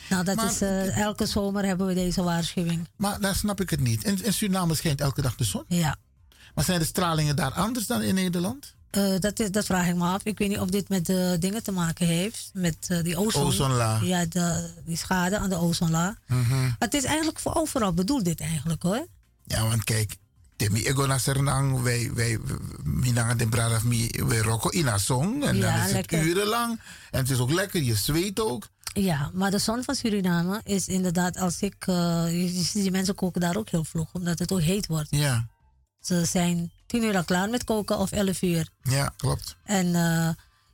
[0.09, 2.89] Nou, dat Maar- is, eh, elke zomer hebben we deze waarschuwing.
[2.97, 4.05] Maar daar snap ik het niet.
[4.05, 5.65] In, in Suriname schijnt elke dag de zon.
[5.69, 5.97] Ja.
[6.55, 8.75] Maar zijn de stralingen daar anders dan in Nederland?
[8.91, 10.21] Eh, dat, is, dat vraag ik me af.
[10.25, 12.51] Ik weet niet of dit met de dingen te maken heeft.
[12.53, 13.43] Met eh, die ozon.
[13.43, 14.05] Ozonlaag.
[14.05, 16.15] Ja, de, die schade aan de ozonlaag.
[16.27, 16.71] Mhm.
[16.79, 19.07] Het is eigenlijk voor overal bedoeld dit eigenlijk hoor.
[19.45, 20.17] Ja, want kijk,
[20.57, 22.39] Timmy Ego na Sernang, wij, wij,
[23.37, 25.43] de bradaf mi, wij rokken in een song.
[25.43, 26.81] En Ja, dan is het urenlang.
[27.11, 28.69] En het is ook lekker, je zweet ook.
[28.95, 31.75] Ja, maar de zon van Suriname is inderdaad als ik...
[31.79, 34.87] eh, je, je ziet die mensen koken daar ook heel vroeg, omdat het ook heet
[34.87, 35.09] wordt.
[35.11, 35.47] Ja.
[36.03, 38.69] Ze zijn tien uur al klaar met koken of elf uur.
[38.83, 39.57] Ja, klopt.
[39.65, 40.29] En eh,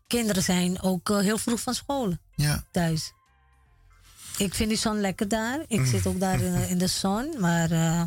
[0.06, 2.64] kinderen zijn ook eh, heel vroeg van school Ja.
[2.72, 3.12] thuis.
[4.36, 5.60] Ik vind die zon lekker daar.
[5.68, 5.86] Ik Mm.
[5.86, 8.02] zit ook daar in, in de zon, maar eh,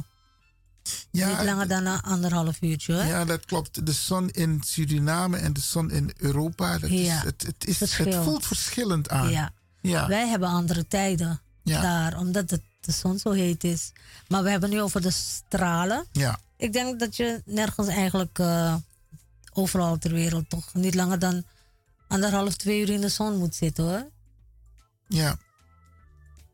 [1.12, 2.94] Ja, niet langer dan een anderhalf uurtje.
[2.94, 3.04] hoor.
[3.04, 3.86] Ja, dat klopt.
[3.86, 7.80] De zon in Suriname en de zon in Europa, dat is, Ja, het, het, is,
[7.98, 9.30] het voelt verschillend aan.
[9.30, 9.52] Ja.
[9.82, 10.08] Ja.
[10.08, 13.92] Wij hebben andere tijden daar, omdat het, de zon zo heet is.
[14.28, 16.06] Maar we hebben nu over de stralen.
[16.12, 16.40] Ja.
[16.58, 18.76] Ik denk dat je nergens eigenlijk eh,
[19.54, 21.44] overal ter wereld toch niet langer dan
[22.08, 24.10] anderhalf, twee uur in de zon moet zitten hoor.
[25.08, 25.38] Ja.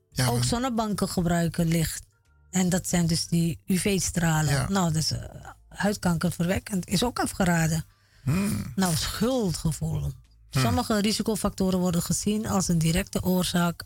[0.09, 2.05] Ja, ook zonnebanken gebruiken licht.
[2.51, 4.53] En dat zijn dus die UV-stralen.
[4.53, 4.69] Ja.
[4.69, 5.19] Nou, dus uh,
[5.67, 7.85] huidkankerverwekkend is ook afgeraden.
[8.23, 8.71] Hmm.
[8.75, 10.11] Nou, schuldgevoel.
[10.49, 13.83] Sommige risicofactoren worden gezien als een directe oorzaak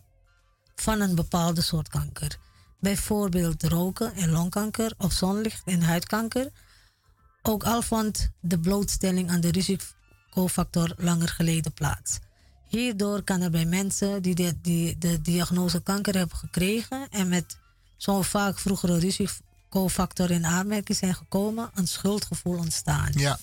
[0.82, 2.38] van een bepaalde soort kanker.
[2.80, 6.50] Bijvoorbeeld roken en longkanker of zonlicht en huidkanker.
[7.42, 12.20] Ook al vond de blootstelling aan de risicofactor langer geleden plaats.
[12.68, 17.58] Hierdoor kan er bij mensen die de, die de diagnose kanker hebben gekregen en met
[17.98, 23.12] zo'n vaak vroegere risicofactor in aanmerking zijn gekomen, een schuldgevoel ontstaan.
[23.14, 23.40] Ja.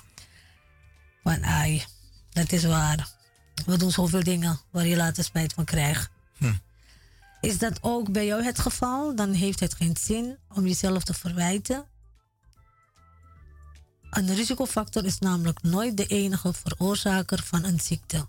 [1.22, 1.84] Van ai,
[2.30, 3.08] dat is waar.
[3.66, 6.10] We doen zoveel dingen waar je later spijt van krijgt.
[7.40, 9.14] Is dat ook bij jou het geval?
[9.16, 11.84] Dan heeft het geen zin om jezelf te verwijten.
[14.10, 18.26] Een risicofactor is namelijk nooit de enige veroorzaker van een ziekte.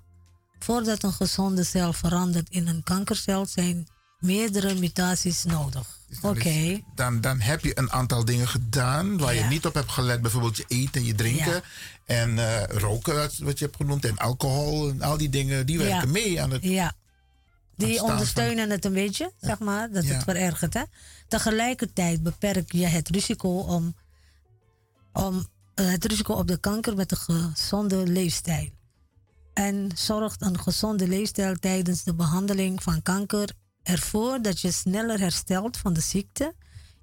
[0.60, 3.88] Voordat een gezonde cel verandert in een kankercel zijn
[4.20, 5.98] meerdere mutaties nodig.
[6.22, 6.82] Oké.
[6.96, 10.22] Dan, dan heb je een aantal dingen gedaan waar je niet op hebt gelet.
[10.22, 11.54] Bijvoorbeeld je eten en je drinken.
[11.54, 11.62] Ja.
[12.06, 14.06] En eh, roken, wat- wat je hebt genoemd.
[14.06, 15.66] En alcohol en al die dingen.
[15.66, 16.12] Die werken Ja.
[16.12, 16.64] mee aan het...
[16.64, 16.94] Ja.
[17.88, 20.74] Die ondersteunen het een beetje, zeg maar, dat het verergert.
[20.74, 20.84] Hè?
[21.28, 23.96] Tegelijkertijd beperk je het risico om,
[25.14, 28.70] om eh, het risico op de kanker met een gezonde leefstijl.
[29.54, 33.50] En zorgt een gezonde leefstijl tijdens de behandeling van kanker
[33.84, 36.54] ervoor dat je sneller herstelt van de ziekte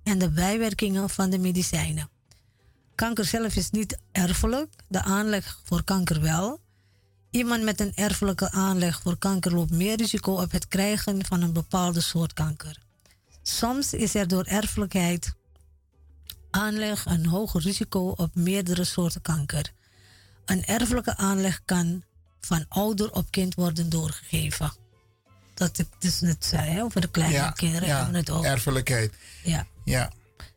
[0.03, 2.11] en de bijwerkingen van de medicijnen.
[2.95, 6.61] Kanker zelf is niet erfelijk, de aanleg voor kanker wel.
[7.37, 11.53] Iemand met een erfelijke aanleg voor kanker loopt meer risico op het krijgen van een
[11.53, 12.79] bepaalde soort kanker.
[13.43, 15.33] Soms is er door erfelijkheid
[16.51, 19.73] aanleg een hoger risico op meerdere soorten kanker.
[20.45, 22.03] Een erfelijke aanleg kan
[22.41, 24.73] van ouder op kind worden doorgegeven.
[25.55, 28.31] Dat ik dus net zei, hè, over de kleine Ja, kinderen ja, hebben we het
[28.31, 28.51] over.
[28.51, 29.13] erfelijkheid.
[29.43, 29.67] Ja.
[29.85, 30.13] Ja.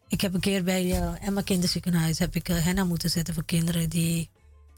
[0.07, 3.45] Ik heb een keer bij eh, Emma Kinderziekenhuis heb ik eh, henna moeten zetten voor
[3.45, 4.30] kinderen die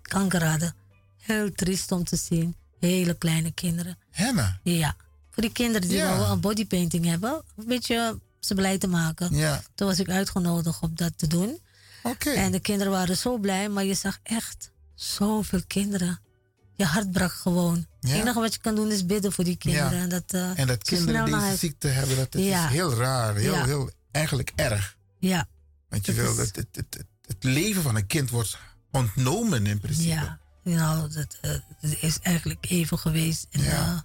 [0.01, 0.75] kanker hadden.
[1.21, 2.55] Heel triest om te zien.
[2.79, 3.97] Hele kleine kinderen.
[4.11, 4.59] Henna?
[4.63, 4.95] Ja.
[5.31, 6.17] Voor die kinderen die Ja.
[6.17, 7.41] wel een bodypainting hebben.
[7.57, 9.35] Een beetje ze blij te maken.
[9.35, 9.63] Ja.
[9.75, 11.59] Toen was ik uitgenodigd om dat te doen.
[12.03, 12.29] Oké.
[12.29, 13.69] En de kinderen waren zo blij.
[13.69, 16.19] Maar je zag echt zoveel kinderen.
[16.75, 17.85] Je hart brak gewoon.
[17.99, 18.09] Ja.
[18.09, 19.95] Het enige wat je kan doen is bidden voor die kinderen.
[19.95, 20.01] Ja.
[20.01, 22.65] En dat, eh, En dat kinderen deze huis- ziekte hebben, dat, dat Ja.
[22.65, 23.35] is heel raar.
[23.35, 24.97] Heel, heel, eigenlijk erg.
[25.19, 25.47] Ja.
[25.89, 28.57] Want je Dat wil, is- het, het, het, het, het leven van een kind wordt
[28.91, 30.07] ontnomen in principe.
[30.07, 31.51] Ja, nou, dat, eh,
[31.81, 33.47] dat is eigenlijk even geweest.
[33.51, 33.71] En, Ja.
[33.71, 33.99] eh,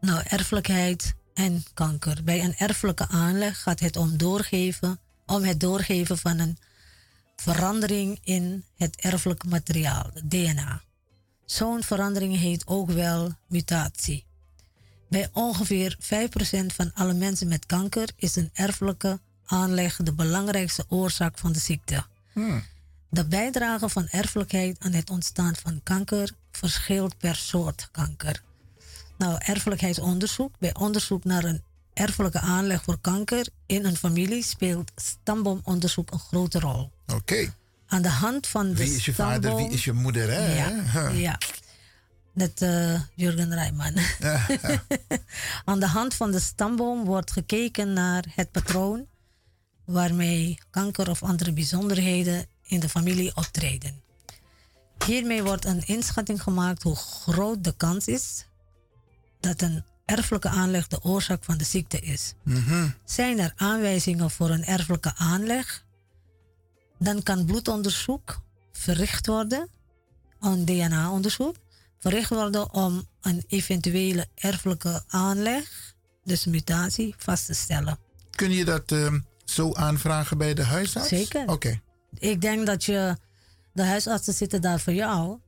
[0.00, 2.24] nou, erfelijkheid en kanker.
[2.24, 6.58] Bij een erfelijke aanleg gaat het om doorgeven, om het doorgeven van een
[7.36, 10.82] verandering in het erfelijke materiaal, het DNA.
[11.44, 14.24] Zo'n verandering heet ook wel mutatie.
[15.08, 21.38] Bij ongeveer 5% van alle mensen met kanker is een erfelijke aanleg de belangrijkste oorzaak
[21.38, 22.04] van de ziekte.
[22.32, 22.64] Hmm.
[23.10, 28.42] De bijdrage van erfelijkheid aan het ontstaan van kanker verschilt per soort kanker.
[29.18, 30.54] Nou, erfelijkheidsonderzoek.
[30.58, 36.58] Bij onderzoek naar een erfelijke aanleg voor kanker in een familie speelt stamboomonderzoek een grote
[36.60, 36.90] rol.
[37.14, 37.54] Oké.
[37.86, 40.30] Aan de hand van de Wie is je vader, stamboom- wie is je moeder?
[40.30, 40.56] Hè?
[40.56, 41.20] Ja, Huh.
[41.20, 41.38] ja.
[42.32, 43.92] Net eh, Jurgen Rijman.
[45.64, 49.06] Aan de hand van de stamboom wordt gekeken naar het patroon
[49.84, 54.02] waarmee kanker of andere bijzonderheden in de familie optreden.
[55.06, 58.46] Hiermee wordt een inschatting gemaakt hoe groot de kans is
[59.40, 62.34] dat een erfelijke aanleg de oorzaak van de ziekte is.
[62.42, 62.88] Mhm.
[63.04, 65.84] Zijn er aanwijzingen voor een erfelijke aanleg?
[66.98, 68.40] Dan kan bloedonderzoek
[68.72, 69.68] verricht worden,
[70.40, 71.56] een DNA-onderzoek,
[71.98, 75.94] verricht worden om een eventuele erfelijke aanleg,
[76.24, 77.98] dus mutatie, vast te stellen.
[78.30, 81.08] Kun je dat ehm, zo aanvragen bij de huisarts?
[81.08, 81.48] Zeker.
[81.48, 81.80] Oké.
[82.18, 83.16] Ik denk dat je,
[83.72, 85.38] de huisartsen zitten daar voor jou.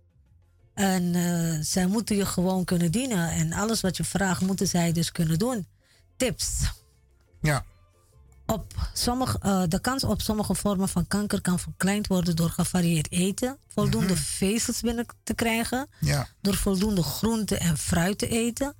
[0.74, 3.30] En eh, zij moeten je gewoon kunnen dienen.
[3.30, 5.66] En alles wat je vraagt, moeten zij dus kunnen doen.
[6.16, 6.46] Tips.
[7.40, 7.64] Ja.
[8.46, 13.10] op sommige, eh, de kans op sommige vormen van kanker kan verkleind worden door gevarieerd
[13.12, 16.28] eten, voldoende vezels binnen te krijgen, Ja.
[16.40, 18.74] door voldoende groente en fruit te eten,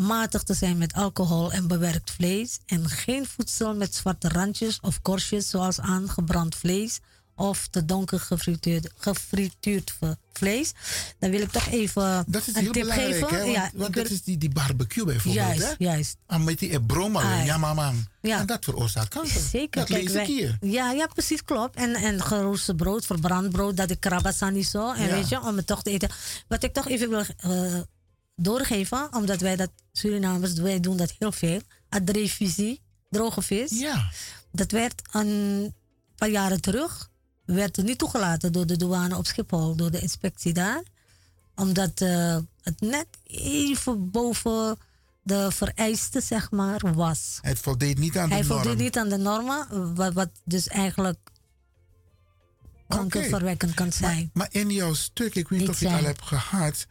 [0.00, 5.02] matig te zijn met alcohol en bewerkt vlees en geen voedsel met zwarte randjes of
[5.02, 6.98] korstjes zoals aangebrand vlees
[7.34, 9.94] of te donker gefrituurd, gefrituurd
[10.32, 10.72] vlees.
[11.18, 13.28] Dan wil ik toch even Dat is een heel tip belangrijk, geven.
[13.36, 13.40] hè?
[13.42, 15.74] Want, ja, want dat is die, die barbecue bijvoorbeeld, juist, hè?
[15.78, 16.16] juist.
[16.26, 17.92] Ah, met die broma, Ah, ja, mama.
[18.20, 18.38] Ja.
[18.38, 19.40] En dat veroorzaakt kanker.
[19.50, 19.80] Zeker.
[19.80, 20.56] Dat Kijk, lees wij- ik hier.
[20.60, 21.76] Ja, ja, precies, klopt.
[21.76, 24.92] En, en geroosterd brood, verbrand brood, dat ik krabasani zo.
[24.92, 25.14] En Ja.
[25.14, 26.10] weet je, om het toch te eten.
[26.48, 27.74] Wat ik toch even wil eh,
[28.42, 31.60] doorgeven, omdat wij dat, Surinamers, wij doen dat heel veel.
[31.88, 33.70] Adrevisie, droge vis.
[33.70, 34.10] Ja.
[34.52, 35.74] Dat werd een
[36.16, 37.10] paar jaren terug,
[37.44, 40.82] werd niet toegelaten door de douane op Schiphol, door de inspectie daar.
[41.54, 44.78] Omdat eh, het net even boven
[45.22, 47.38] de vereisten, zeg maar, was.
[47.40, 48.60] Het voldeed niet aan de Hij norm.
[48.60, 51.18] voldoet niet aan de normen, wat, wat dus eigenlijk
[52.88, 54.30] kankerverwekkend kan zijn.
[54.32, 56.86] Maar in jouw stuk, ik weet niet of je het al hebt gehad.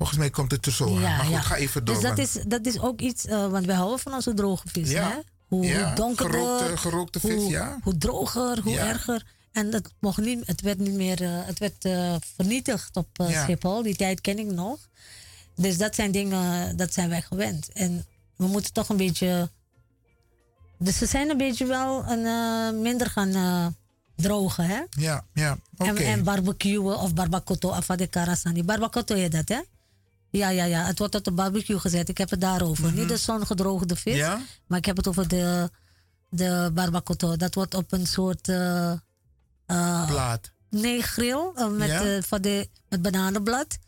[0.00, 1.00] Volgens mij komt het er zo aan.
[1.02, 1.94] Maar goed, ga even door.
[1.94, 4.90] Dus dat is, dat is ook iets, eh, want wij houden van onze droge vis.
[4.90, 5.08] Ja.
[5.08, 5.16] Hè?
[5.48, 7.78] Hoe, Ja, hoe donkerder, gerookte- gerookte vis, hoe, ja.
[7.82, 8.86] hoe droger, hoe Ja.
[8.86, 9.26] erger.
[9.52, 13.42] En dat mocht niet, het werd niet meer, eh, het werd eh, vernietigd op Ja.
[13.42, 13.82] Schiphol.
[13.82, 14.78] Die tijd ken ik nog.
[15.56, 17.72] Dus dat zijn dingen, dat zijn wij gewend.
[17.72, 19.50] En we moeten toch een beetje,
[20.78, 23.74] dus ze zijn een beetje wel een, minder gaan
[24.16, 24.80] drogen, hè?
[24.90, 25.58] Ja, ja.
[25.76, 25.90] Oké.
[25.90, 28.64] En, en barbecuen of barbacoto de karasani.
[28.64, 29.60] Barbacoto heet dat, hè?
[30.30, 30.84] Ja, ja, ja.
[30.84, 32.08] Het wordt op de barbecue gezet.
[32.08, 32.92] Ik heb het daarover.
[32.92, 34.12] Niet de zongedroogde vis.
[34.12, 34.22] Mhm.
[34.22, 34.40] Ja?
[34.66, 35.70] Maar ik heb het over de,
[36.28, 37.36] de barbacoto.
[37.36, 38.48] Dat wordt op een soort...
[38.48, 38.92] eh,
[40.06, 40.50] Plaat.
[40.70, 41.50] nee, grill.
[41.54, 42.22] eh, met, Ja?
[42.22, 43.78] van de, met bananenblad.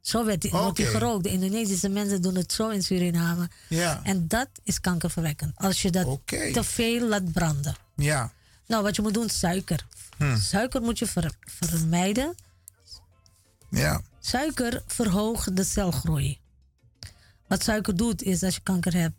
[0.00, 1.22] Zo werd die, wordt die gerookt.
[1.24, 3.48] De Indonesische mensen doen het zo in Suriname.
[3.68, 4.00] Ja.
[4.02, 5.52] En dat is kankerverwekkend.
[5.56, 7.74] Als je dat te veel laat branden.
[7.96, 8.32] Ja.
[8.66, 9.86] Nou, wat je moet doen, suiker.
[10.16, 10.36] Hm.
[10.38, 12.34] Suiker moet je ver- vermijden.
[13.70, 14.02] Ja.
[14.24, 16.38] Suiker verhoogt de celgroei.
[17.48, 19.16] Wat suiker doet, is als je kanker hebt,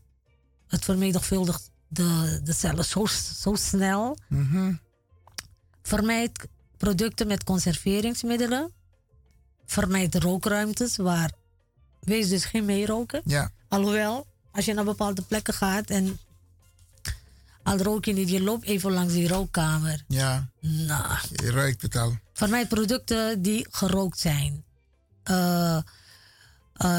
[0.68, 3.06] het vermenigvuldigt de, de cellen zo,
[3.42, 4.18] zo snel.
[4.28, 4.74] Mhm.
[5.82, 6.48] Vermijd
[6.78, 8.72] producten met conserveringsmiddelen.
[9.66, 11.32] Vermijd rookruimtes waar.
[12.00, 13.22] Wees dus geen meeroken.
[13.26, 13.52] Ja.
[13.68, 16.20] Alhoewel, als je naar bepaalde plekken gaat en.
[17.64, 20.04] Al rook je niet, je loopt even langs die rookkamer.
[20.08, 20.50] Ja.
[20.60, 22.18] Nou, Je ruikt het al.
[22.34, 24.64] Vermijd producten die gerookt zijn.
[25.24, 25.78] Eh,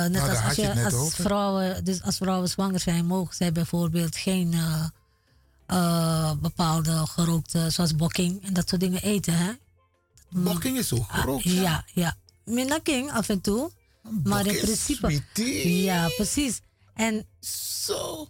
[0.07, 1.23] net als, als, je je, als, over.
[1.23, 4.55] vrouwen, dus als vrouwen zwanger zijn, mogen zij bijvoorbeeld geen
[5.67, 9.35] eh, bepaalde gerookte, zoals bokking en dat soort dingen eten.
[9.37, 9.53] Hè?
[10.31, 11.43] Bokking is ook gerookt.
[11.43, 12.17] Ja, ja.
[12.45, 13.71] Minnaking af en toe.
[14.25, 15.11] Maar in principe.
[15.11, 15.83] sweetie.
[15.83, 16.61] Ja, precies.
[16.95, 17.27] En.
[17.85, 18.29] Zo.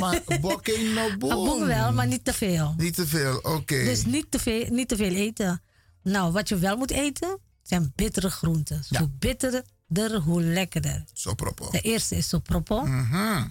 [0.00, 1.44] Maar bokking no boom.
[1.44, 2.74] Boom wel, maar niet te veel.
[2.76, 3.84] Niet te veel, oké.
[3.84, 5.62] Dus niet te, veel, niet te veel eten.
[6.02, 8.84] Nou, wat je wel moet eten, zijn bittere groenten.
[8.90, 11.04] Zo bitterder, hoe lekkerder.
[11.12, 11.70] Zo propo.
[11.70, 12.82] De eerste is sopropo.
[12.84, 13.44] Mhm.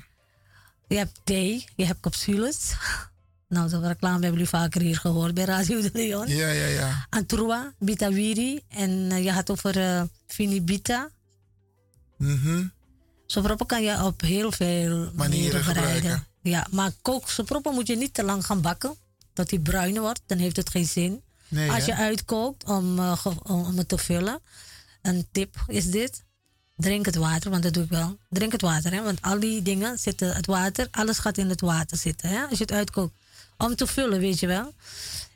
[0.88, 2.74] Je hebt thee, je hebt capsules.
[3.48, 6.28] Nou, dat reclame hebben jullie vaker hier gehoord bij Radio de Leon.
[6.28, 7.08] Ja, ja, ja.
[7.10, 11.10] Antrua, Bitawiri en eh, je had over eh Finibita.
[12.18, 12.68] Mhm.
[13.26, 15.94] Sopropo kan je op heel veel manieren bereiden.
[15.94, 16.28] gebruiken.
[16.42, 18.96] Ja, maar kook sopropo moet je niet te lang gaan bakken.
[19.34, 21.22] Dat die bruin wordt, dan heeft het geen zin.
[21.52, 24.40] Nee, Als je uitkookt om, eh, om, om het te vullen.
[25.02, 26.24] Een tip is dit.
[26.76, 28.18] Drink het water, want dat doe ik wel.
[28.30, 31.62] Drink het water, hè, want al die dingen zitten, het water, alles gaat in het
[31.62, 32.30] water zitten.
[32.30, 33.14] Hè, als je het uitkookt.
[33.58, 34.74] Om te vullen, weet je wel.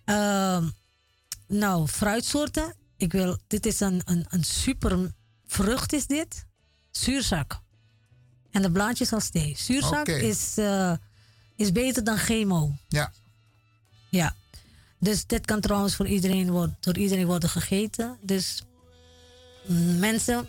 [0.05, 0.67] Ehm,
[1.47, 2.73] nou, fruitsoorten.
[2.97, 5.13] Ik wil, dit is een, een, een super
[5.47, 6.45] vrucht, is dit.
[6.91, 7.61] Zuurzak.
[8.51, 9.55] En de blaadjes als thee.
[9.57, 10.93] Zuurzak is, eh,
[11.55, 12.75] is beter dan chemo.
[12.87, 13.11] Ja.
[14.09, 14.35] Ja.
[14.99, 18.17] Dus dit kan trouwens voor iedereen worden, door iedereen worden gegeten.
[18.21, 18.63] Dus
[19.67, 20.47] mm, mensen,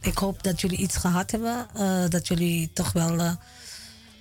[0.00, 1.66] ik hoop dat jullie iets gehad hebben.
[1.74, 3.32] eh, dat jullie toch wel eh,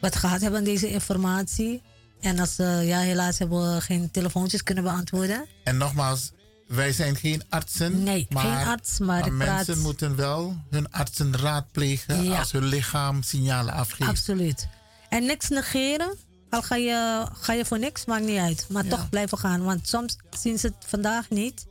[0.02, 1.82] wat gehad hebben aan deze informatie.
[2.22, 5.46] En als eh, ja, helaas hebben we geen telefoontjes kunnen beantwoorden.
[5.64, 6.32] En nogmaals,
[6.68, 8.04] wij zijn geen artsen.
[8.04, 12.40] Nee, maar, geen arts, maar mensen praat- moeten wel hun artsen raadplegen Ja.
[12.40, 14.10] als hun lichaam signalen afgeeft.
[14.10, 14.68] Absoluut.
[15.10, 16.18] En niks negeren.
[16.56, 18.66] Al ga je, ga je voor niks, maakt niet uit.
[18.70, 19.64] Maar toch blijven gaan.
[19.64, 21.66] Want soms zien ze het vandaag niet.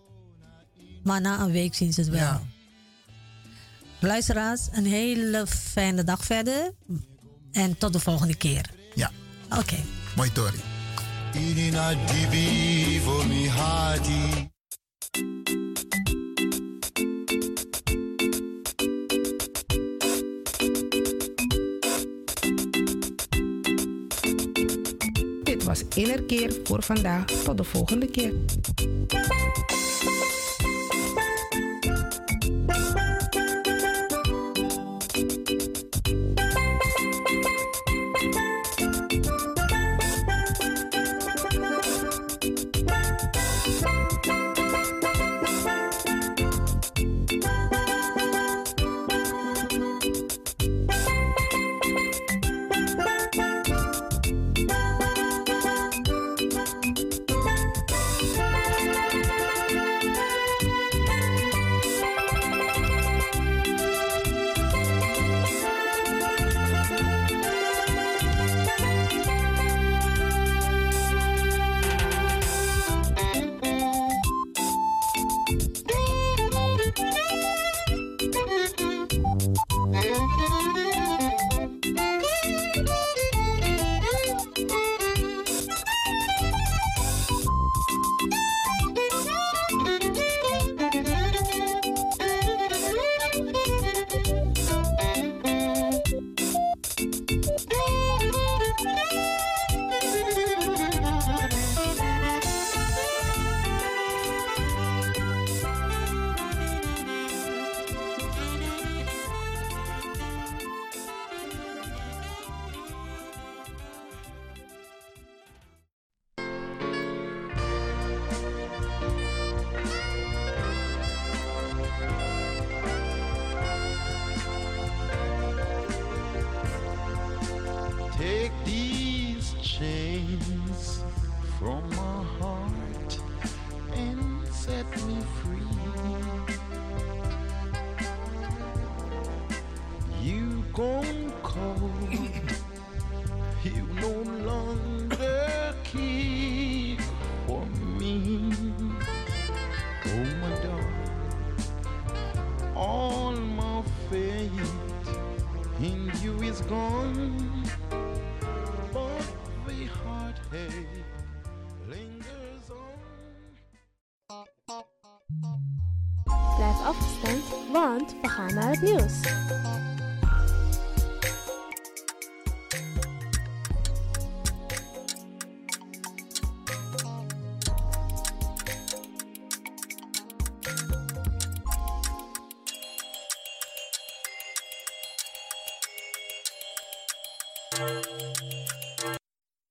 [1.02, 2.20] Maar na een week zien ze het wel.
[2.20, 2.42] Ja.
[4.00, 6.72] Luisteraars, een hele fijne dag verder.
[7.52, 8.70] En tot de volgende keer.
[8.94, 9.10] Ja.
[9.58, 9.76] Oké.
[10.16, 10.60] Mooi Tori.
[25.74, 27.24] Dit Innerkeer voor vandaag.
[27.24, 28.32] Tot de volgende keer.